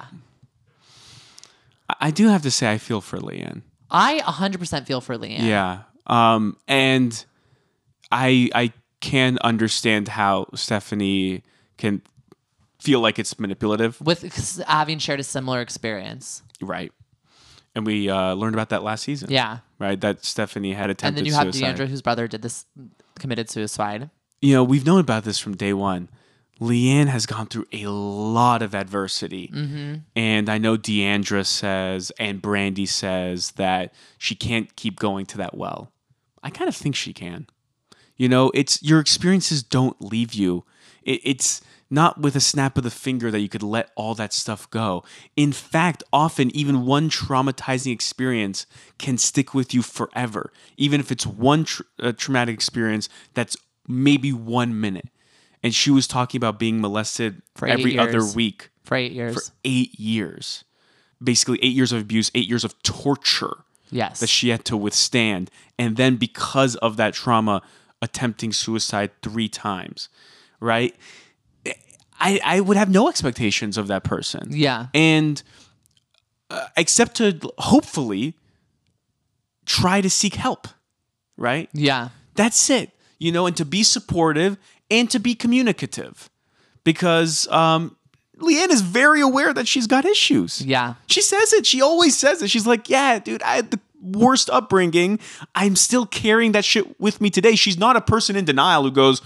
I- 1.90 1.96
i 2.08 2.12
do 2.12 2.28
have 2.28 2.42
to 2.44 2.52
say 2.52 2.70
i 2.72 2.78
feel 2.78 3.02
for 3.02 3.18
leanne 3.20 3.62
I 3.92 4.20
100% 4.20 4.86
feel 4.86 5.02
for 5.02 5.18
Leanne. 5.18 5.40
yeah 5.48 5.82
um 6.08 6.58
and 6.68 7.26
i 8.12 8.50
i 8.56 8.74
can 9.00 9.38
understand 9.42 10.08
how 10.08 10.48
stephanie 10.56 11.44
can 11.78 12.02
feel 12.80 13.00
like 13.02 13.20
it's 13.20 13.38
manipulative 13.40 14.00
With 14.02 14.22
having 14.68 15.00
shared 15.00 15.20
a 15.20 15.24
similar 15.24 15.62
experience. 15.62 16.42
right 16.62 16.92
and 17.76 17.86
we 17.86 18.10
uh 18.10 18.34
learned 18.34 18.56
about 18.56 18.70
that 18.70 18.84
last 18.84 19.04
season 19.04 19.30
Yeah. 19.32 19.60
right 19.80 20.00
that 20.02 20.26
stephanie 20.26 20.74
had 20.74 20.90
attempted 20.90 21.00
suicide. 21.00 21.18
And 21.18 21.18
then 21.18 21.26
you 21.26 21.34
have 21.34 21.76
suicide. 21.78 21.86
Deandra, 21.86 21.90
whose 21.90 22.02
brother 22.02 22.28
did 22.28 22.42
this, 22.42 22.66
committed 23.20 23.50
suicide. 23.50 24.10
you 24.42 24.54
know, 24.56 24.64
we've 24.64 24.86
known 24.86 25.00
about 25.02 25.24
this 25.26 25.38
from 25.40 25.56
day 25.56 25.74
one. 25.74 26.10
Leanne 26.60 27.08
has 27.08 27.26
gone 27.26 27.48
through 27.48 27.66
a 27.72 27.88
lot 27.88 28.62
of 28.62 28.76
adversity. 28.76 29.50
And 30.16 30.50
I 30.50 30.58
know 30.58 30.78
Deandra 30.78 31.46
says 31.46 32.12
and 32.20 32.42
Brandy 32.42 32.86
says 32.86 33.52
that 33.52 33.94
she 34.18 34.36
can't 34.36 34.76
keep 34.76 35.00
going 35.00 35.26
to 35.28 35.38
that 35.38 35.56
well. 35.56 35.92
I 36.44 36.50
kind 36.50 36.68
of 36.68 36.76
think 36.76 36.96
she 36.96 37.14
can. 37.14 37.48
You 38.18 38.28
know, 38.28 38.52
it's 38.54 38.84
your 38.84 39.00
experiences 39.00 39.64
don't 39.64 40.02
leave 40.02 40.34
you. 40.34 40.66
It, 41.04 41.22
it's 41.24 41.62
not 41.90 42.20
with 42.20 42.36
a 42.36 42.42
snap 42.42 42.78
of 42.78 42.84
the 42.84 42.92
finger 42.92 43.32
that 43.32 43.40
you 43.40 43.50
could 43.50 43.64
let 43.64 43.90
all 43.96 44.14
that 44.16 44.34
stuff 44.34 44.70
go. 44.70 45.04
In 45.36 45.52
fact, 45.52 46.04
often 46.14 46.56
even 46.56 46.86
one 46.86 47.10
traumatizing 47.10 47.92
experience 47.92 48.66
can 48.98 49.18
stick 49.18 49.54
with 49.54 49.74
you 49.74 49.82
forever, 49.82 50.52
even 50.78 51.00
if 51.00 51.12
it's 51.12 51.26
one 51.26 51.64
tr- 51.64 51.84
uh, 52.00 52.12
traumatic 52.12 52.54
experience 52.54 53.10
that's 53.34 53.58
maybe 53.88 54.32
one 54.32 54.80
minute. 54.80 55.10
And 55.62 55.76
she 55.76 55.92
was 55.92 56.08
talking 56.08 56.40
about 56.40 56.58
being 56.58 56.80
molested 56.82 57.42
For 57.56 57.68
every 57.68 57.98
other 57.98 58.26
week 58.26 58.70
For 58.84 58.96
eight 58.96 59.12
years. 59.12 59.34
for 59.36 59.54
eight 59.64 60.00
years. 60.00 60.64
Basically, 61.22 61.60
eight 61.62 61.76
years 61.76 61.92
of 61.92 62.02
abuse, 62.02 62.32
eight 62.34 62.48
years 62.48 62.64
of 62.64 62.82
torture 62.82 63.58
yes. 63.92 64.22
that 64.22 64.28
she 64.30 64.50
had 64.50 64.64
to 64.66 64.78
withstand. 64.78 65.52
And 65.78 65.98
then 65.98 66.16
because 66.16 66.76
of 66.78 66.96
that 66.98 67.14
trauma, 67.14 67.62
attempting 68.02 68.54
suicide 68.54 69.12
three 69.22 69.50
times, 69.50 70.08
right? 70.62 70.96
I, 72.22 72.40
I 72.44 72.60
would 72.62 72.78
have 72.78 72.90
no 72.90 73.10
expectations 73.10 73.78
of 73.78 73.88
that 73.88 74.04
person. 74.04 74.48
yeah. 74.52 74.88
And 74.94 75.42
uh, 76.50 76.68
except 76.78 77.16
to 77.18 77.38
hopefully 77.58 78.36
try 79.66 80.02
to 80.02 80.10
seek 80.10 80.36
help, 80.36 80.68
right? 81.38 81.70
Yeah. 81.74 82.10
That's 82.36 82.70
it, 82.70 82.92
you 83.20 83.32
know, 83.32 83.46
and 83.46 83.56
to 83.58 83.66
be 83.66 83.84
supportive 83.84 84.58
and 84.92 85.10
to 85.12 85.20
be 85.20 85.36
communicative 85.36 86.30
because 86.84 87.48
um, 87.50 87.96
Leanne 88.38 88.70
is 88.70 88.82
very 88.82 89.22
aware 89.22 89.54
that 89.54 89.68
she's 89.68 89.88
got 89.88 90.06
issues. 90.06 90.62
Yeah. 90.66 90.96
She 91.08 91.22
says 91.22 91.54
it. 91.54 91.66
She 91.66 91.82
always 91.82 92.18
says 92.18 92.42
it. 92.42 92.50
She's 92.50 92.68
like, 92.68 92.90
yeah, 92.90 93.20
dude, 93.20 93.44
I 93.44 93.58
had 93.58 93.72
the 93.72 93.80
worst 94.02 94.50
upbringing. 94.50 95.20
I'm 95.56 95.76
still 95.76 96.06
carrying 96.06 96.54
that 96.54 96.66
shit 96.66 97.00
with 97.00 97.22
me 97.22 97.30
today. 97.30 97.56
She's 97.56 97.78
not 97.78 97.96
a 97.96 98.02
person 98.02 98.36
in 98.36 98.46
denial 98.46 98.84
who 98.84 98.92
goes, 98.92 99.22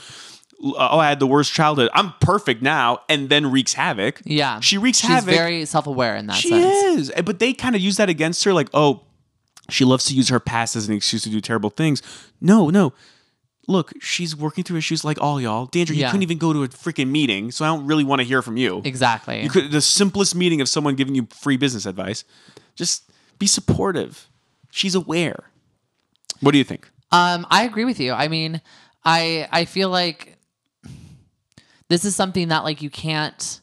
oh, 0.64 1.00
I 1.00 1.10
had 1.10 1.20
the 1.20 1.28
worst 1.28 1.54
childhood. 1.54 1.90
I'm 1.94 2.14
perfect 2.20 2.62
now, 2.62 3.00
and 3.10 3.30
then 3.30 3.52
wreaks 3.52 3.74
havoc. 3.74 4.22
Yeah. 4.26 4.60
She 4.62 4.78
wreaks 4.78 5.00
She's 5.00 5.10
havoc. 5.10 5.30
She's 5.30 5.38
very 5.38 5.66
self 5.66 5.88
aware 5.88 6.16
in 6.16 6.28
that 6.28 6.38
she 6.38 6.50
sense. 6.50 7.10
is. 7.10 7.24
But 7.24 7.40
they 7.40 7.54
kind 7.54 7.76
of 7.76 7.82
use 7.82 7.98
that 7.98 8.10
against 8.10 8.44
her, 8.46 8.54
like, 8.54 8.70
oh, 8.74 9.02
she 9.70 9.86
loves 9.86 10.06
to 10.06 10.16
use 10.16 10.30
her 10.30 10.40
past 10.40 10.76
as 10.76 10.88
an 10.88 10.96
excuse 10.96 11.24
to 11.24 11.30
do 11.30 11.40
terrible 11.40 11.70
things. 11.70 12.02
No, 12.42 12.70
no. 12.70 12.94
Look, 13.68 13.94
she's 14.02 14.36
working 14.36 14.64
through 14.66 14.78
issues 14.78 15.06
like 15.06 15.18
all 15.22 15.40
y'all. 15.40 15.68
D'Andra, 15.68 15.96
you 15.96 16.02
Yeah. 16.02 16.12
couldn't 16.12 16.24
even 16.24 16.38
go 16.38 16.52
to 16.52 16.64
a 16.64 16.68
freaking 16.68 17.08
meeting, 17.10 17.50
so 17.52 17.64
I 17.64 17.70
don't 17.70 17.86
really 17.88 18.04
want 18.04 18.20
to 18.20 18.26
hear 18.28 18.42
from 18.42 18.58
you. 18.58 18.82
Exactly. 18.84 19.42
You 19.42 19.50
could 19.50 19.72
the 19.72 19.82
simplest 19.82 20.36
meeting 20.36 20.60
of 20.60 20.68
someone 20.68 20.96
giving 20.96 21.16
you 21.16 21.28
free 21.32 21.56
business 21.56 21.86
advice. 21.86 22.26
Just 22.76 23.04
be 23.40 23.48
supportive. 23.48 24.28
She's 24.70 24.96
aware. 24.96 25.46
What 26.42 26.52
do 26.52 26.58
you 26.58 26.64
think? 26.66 26.90
Um, 27.12 27.48
I 27.50 27.64
agree 27.64 27.86
with 27.86 28.00
you. 28.02 28.12
I 28.12 28.28
mean, 28.28 28.60
I 29.06 29.48
I 29.52 29.64
feel 29.66 29.90
like 29.90 30.38
this 31.90 32.04
is 32.06 32.16
something 32.16 32.50
that 32.50 32.64
like 32.66 32.82
you 32.82 32.90
can't 32.90 33.62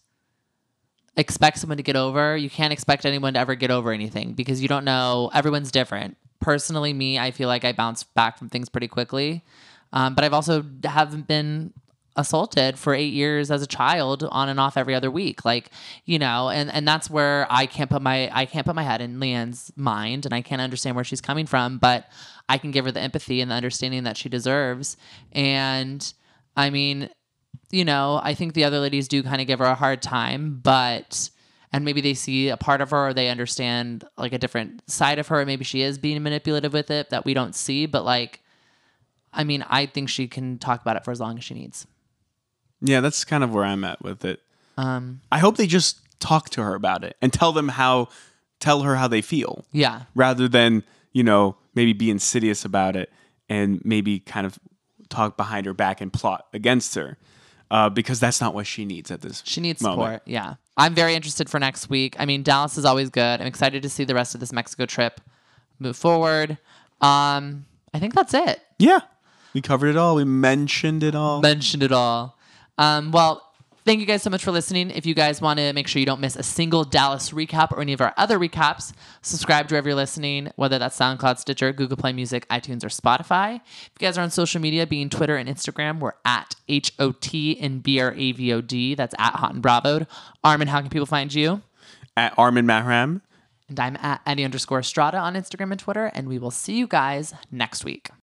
expect 1.17 1.59
someone 1.59 1.77
to 1.77 1.83
get 1.83 1.97
over. 1.97 2.37
You 2.37 2.49
can't 2.49 2.73
expect 2.73 3.05
anyone 3.05 3.35
to 3.35 3.41
ever 3.41 3.55
get 3.55 3.71
over 3.71 3.93
anything 3.93 4.33
because 4.33 4.63
you 4.63 4.69
don't 4.69 4.85
know. 4.85 5.31
Everyone's 5.35 5.71
different. 5.71 6.17
Personally, 6.41 6.93
me, 6.95 7.19
I 7.19 7.33
feel 7.33 7.49
like 7.49 7.65
I 7.65 7.73
bounce 7.73 8.03
back 8.05 8.39
from 8.39 8.49
things 8.49 8.69
pretty 8.71 8.89
quickly. 8.89 9.45
Um, 9.92 10.14
but 10.14 10.24
I've 10.24 10.33
also 10.33 10.64
haven't 10.85 11.26
been 11.26 11.72
assaulted 12.16 12.79
for 12.79 12.94
eight 12.94 13.12
years 13.12 13.50
as 13.50 13.62
a 13.62 13.66
child 13.66 14.24
on 14.31 14.48
and 14.48 14.59
off 14.59 14.76
every 14.76 14.96
other 14.96 15.11
week 15.11 15.44
like 15.44 15.70
you 16.05 16.18
know 16.18 16.50
and 16.50 16.68
and 16.72 16.87
that's 16.87 17.09
where 17.09 17.46
i 17.48 17.66
can't 17.66 17.88
put 17.88 18.03
my 18.03 18.29
i 18.37 18.44
can't 18.44 18.66
put 18.66 18.74
my 18.74 18.83
head 18.83 19.00
in 19.00 19.20
leanne's 19.20 19.72
mind 19.76 20.26
and 20.26 20.35
i 20.35 20.42
can't 20.42 20.61
understand 20.61 20.96
where 20.96 21.05
she's 21.05 21.20
coming 21.20 21.46
from 21.46 21.79
but 21.79 22.09
i 22.48 22.59
can 22.59 22.72
give 22.72 22.85
her 22.85 22.90
the 22.90 23.00
empathy 23.00 23.40
and 23.40 23.50
the 23.50 23.55
understanding 23.55 24.05
that 24.05 24.16
she 24.16 24.29
deserves. 24.29 24.96
And 25.33 26.12
i 26.57 26.68
mean 26.68 27.11
you 27.70 27.85
know 27.85 28.20
i 28.24 28.35
think 28.35 28.55
the 28.55 28.64
other 28.64 28.81
ladies 28.81 29.07
do 29.07 29.22
kind 29.22 29.40
of 29.40 29.46
give 29.46 29.61
her 29.61 29.64
a 29.64 29.76
hard 29.76 30.03
time 30.03 30.59
but 30.62 31.31
and 31.72 31.85
maybe 31.85 32.00
they 32.00 32.14
see 32.14 32.48
a 32.48 32.57
part 32.57 32.81
of 32.81 32.90
her 32.90 33.09
or 33.09 33.14
they 33.14 33.29
understand 33.29 34.05
like 34.18 34.33
a 34.33 34.38
different 34.38 34.83
side 34.90 35.18
of 35.18 35.29
her. 35.29 35.46
Maybe 35.46 35.64
she 35.64 35.83
is 35.83 35.98
being 35.98 36.20
manipulative 36.20 36.72
with 36.72 36.90
it 36.90 37.11
that 37.11 37.24
we 37.24 37.33
don't 37.33 37.55
see 37.55 37.87
but 37.87 38.05
like 38.05 38.42
i 39.33 39.45
mean 39.45 39.64
i 39.69 39.87
think 39.87 40.09
she 40.09 40.27
can 40.29 40.59
talk 40.59 40.81
about 40.83 40.97
it 40.97 41.05
for 41.05 41.11
as 41.11 41.21
long 41.21 41.37
as 41.38 41.45
she 41.45 41.55
needs 41.55 41.87
Yeah, 42.83 43.01
that's 43.01 43.25
kind 43.25 43.45
of 43.45 43.53
where 43.53 43.64
I'm 43.64 43.85
at 43.85 44.01
with 44.03 44.25
it. 44.25 44.40
um 44.79 45.21
I 45.31 45.38
hope 45.38 45.57
they 45.57 45.66
just 45.66 45.99
talk 46.19 46.51
to 46.51 46.62
her 46.62 46.75
about 46.75 47.05
it 47.05 47.16
and 47.23 47.33
tell 47.33 47.53
them 47.53 47.69
how 47.69 48.09
tell 48.59 48.83
her 48.83 48.97
how 48.97 49.09
they 49.09 49.23
feel 49.23 49.64
yeah 49.73 50.03
rather 50.14 50.49
than, 50.49 50.83
you 51.12 51.23
know, 51.23 51.57
maybe 51.75 51.93
be 51.93 52.11
insidious 52.11 52.64
about 52.64 52.97
it 52.97 53.11
and 53.49 53.81
maybe 53.85 54.19
kind 54.21 54.47
of 54.47 54.59
talk 55.09 55.37
behind 55.37 55.66
her 55.66 55.75
back 55.75 56.01
and 56.01 56.12
plot 56.12 56.47
against 56.53 56.95
her. 56.95 57.16
Uh, 57.71 57.88
because 57.88 58.19
that's 58.19 58.40
not 58.40 58.53
what 58.53 58.66
she 58.66 58.85
needs 58.85 59.11
at 59.12 59.21
this. 59.21 59.43
She 59.47 59.61
needs 59.61 59.81
moment. 59.81 60.01
support. 60.03 60.23
Yeah. 60.27 60.55
I'm 60.77 60.93
very 60.93 61.14
interested 61.14 61.49
for 61.49 61.61
next 61.61 61.88
week. 61.88 62.16
I 62.19 62.27
mean, 62.27 62.43
Dallas 62.43 62.77
is 62.77 62.85
always 62.85 63.11
good. 63.11 63.40
I'm 63.40 63.47
excited 63.47 63.83
to 63.85 63.88
see 63.88 64.03
the 64.05 64.14
rest 64.14 64.35
of 64.35 64.40
this 64.40 64.53
Mexico 64.53 64.87
trip 64.87 65.21
move 65.79 65.97
forward. 65.97 66.59
Um, 67.01 67.66
I 67.95 68.01
think 68.01 68.14
that's 68.14 68.35
it. 68.35 68.61
Yeah. 68.81 69.01
We 69.55 69.61
covered 69.61 69.89
it 69.89 69.97
all. 69.97 70.15
We 70.15 70.25
mentioned 70.25 71.03
it 71.03 71.15
all. 71.15 71.41
mentioned 71.41 71.83
it 71.83 71.93
all. 71.93 72.39
Um, 72.79 73.11
well, 73.11 73.47
thank 73.85 74.01
you 74.01 74.07
guys 74.07 74.23
so 74.23 74.31
much 74.31 74.45
for 74.45 74.53
listening. 74.53 74.91
If 74.91 75.07
you 75.07 75.15
guys 75.15 75.41
want 75.41 75.59
to 75.59 75.73
make 75.73 75.89
sure 75.89 76.01
you 76.01 76.07
don't 76.07 76.21
miss 76.21 76.37
a 76.37 76.43
single 76.43 76.85
Dallas 76.85 77.31
recap 77.31 77.73
or 77.73 77.81
any 77.81 77.93
of 77.93 78.01
our 78.01 78.15
other 78.17 78.39
recaps, 78.39 78.93
subscribe 79.23 79.69
to 79.69 79.75
wherever 79.75 79.89
you're 79.89 79.97
listening, 79.97 80.53
whether 80.57 80.79
that's 80.79 80.99
SoundCloud, 80.99 81.39
Stitcher, 81.39 81.73
Google 81.73 81.97
Play 81.97 82.13
Music, 82.13 82.47
iTunes, 82.49 82.85
or 82.85 82.89
Spotify. 82.89 83.57
If 83.57 83.91
you 83.99 84.07
guys 84.07 84.17
are 84.17 84.23
on 84.23 84.31
social 84.31 84.61
media, 84.61 84.87
being 84.87 85.09
Twitter 85.11 85.37
and 85.37 85.49
Instagram, 85.49 85.99
we're 85.99 86.13
at 86.25 86.55
H 86.69 86.93
O 86.99 87.13
T 87.13 87.59
and 87.61 87.83
B 87.83 88.01
R 88.01 88.15
A 88.17 88.33
V 88.33 88.53
O 88.53 88.61
D. 88.61 88.95
That's 88.95 89.15
at 89.19 89.35
Hot 89.35 89.55
and 89.55 89.63
Bravoed. 89.63 90.07
Armin, 90.45 90.69
how 90.69 90.81
can 90.81 90.91
people 90.91 91.07
find 91.07 91.33
you? 91.35 91.63
At 92.17 92.35
Armin 92.39 92.67
Mahram. 92.67 93.23
And 93.69 93.79
I'm 93.79 93.97
at 93.97 94.21
Eddie 94.27 94.45
underscore 94.45 94.83
Strada 94.83 95.19
on 95.19 95.35
Instagram 95.35 95.71
and 95.71 95.79
Twitter. 95.79 96.07
And 96.07 96.29
we 96.29 96.39
will 96.39 96.51
see 96.51 96.75
you 96.77 96.87
guys 96.89 97.35
next 97.53 97.85
week. 97.85 98.11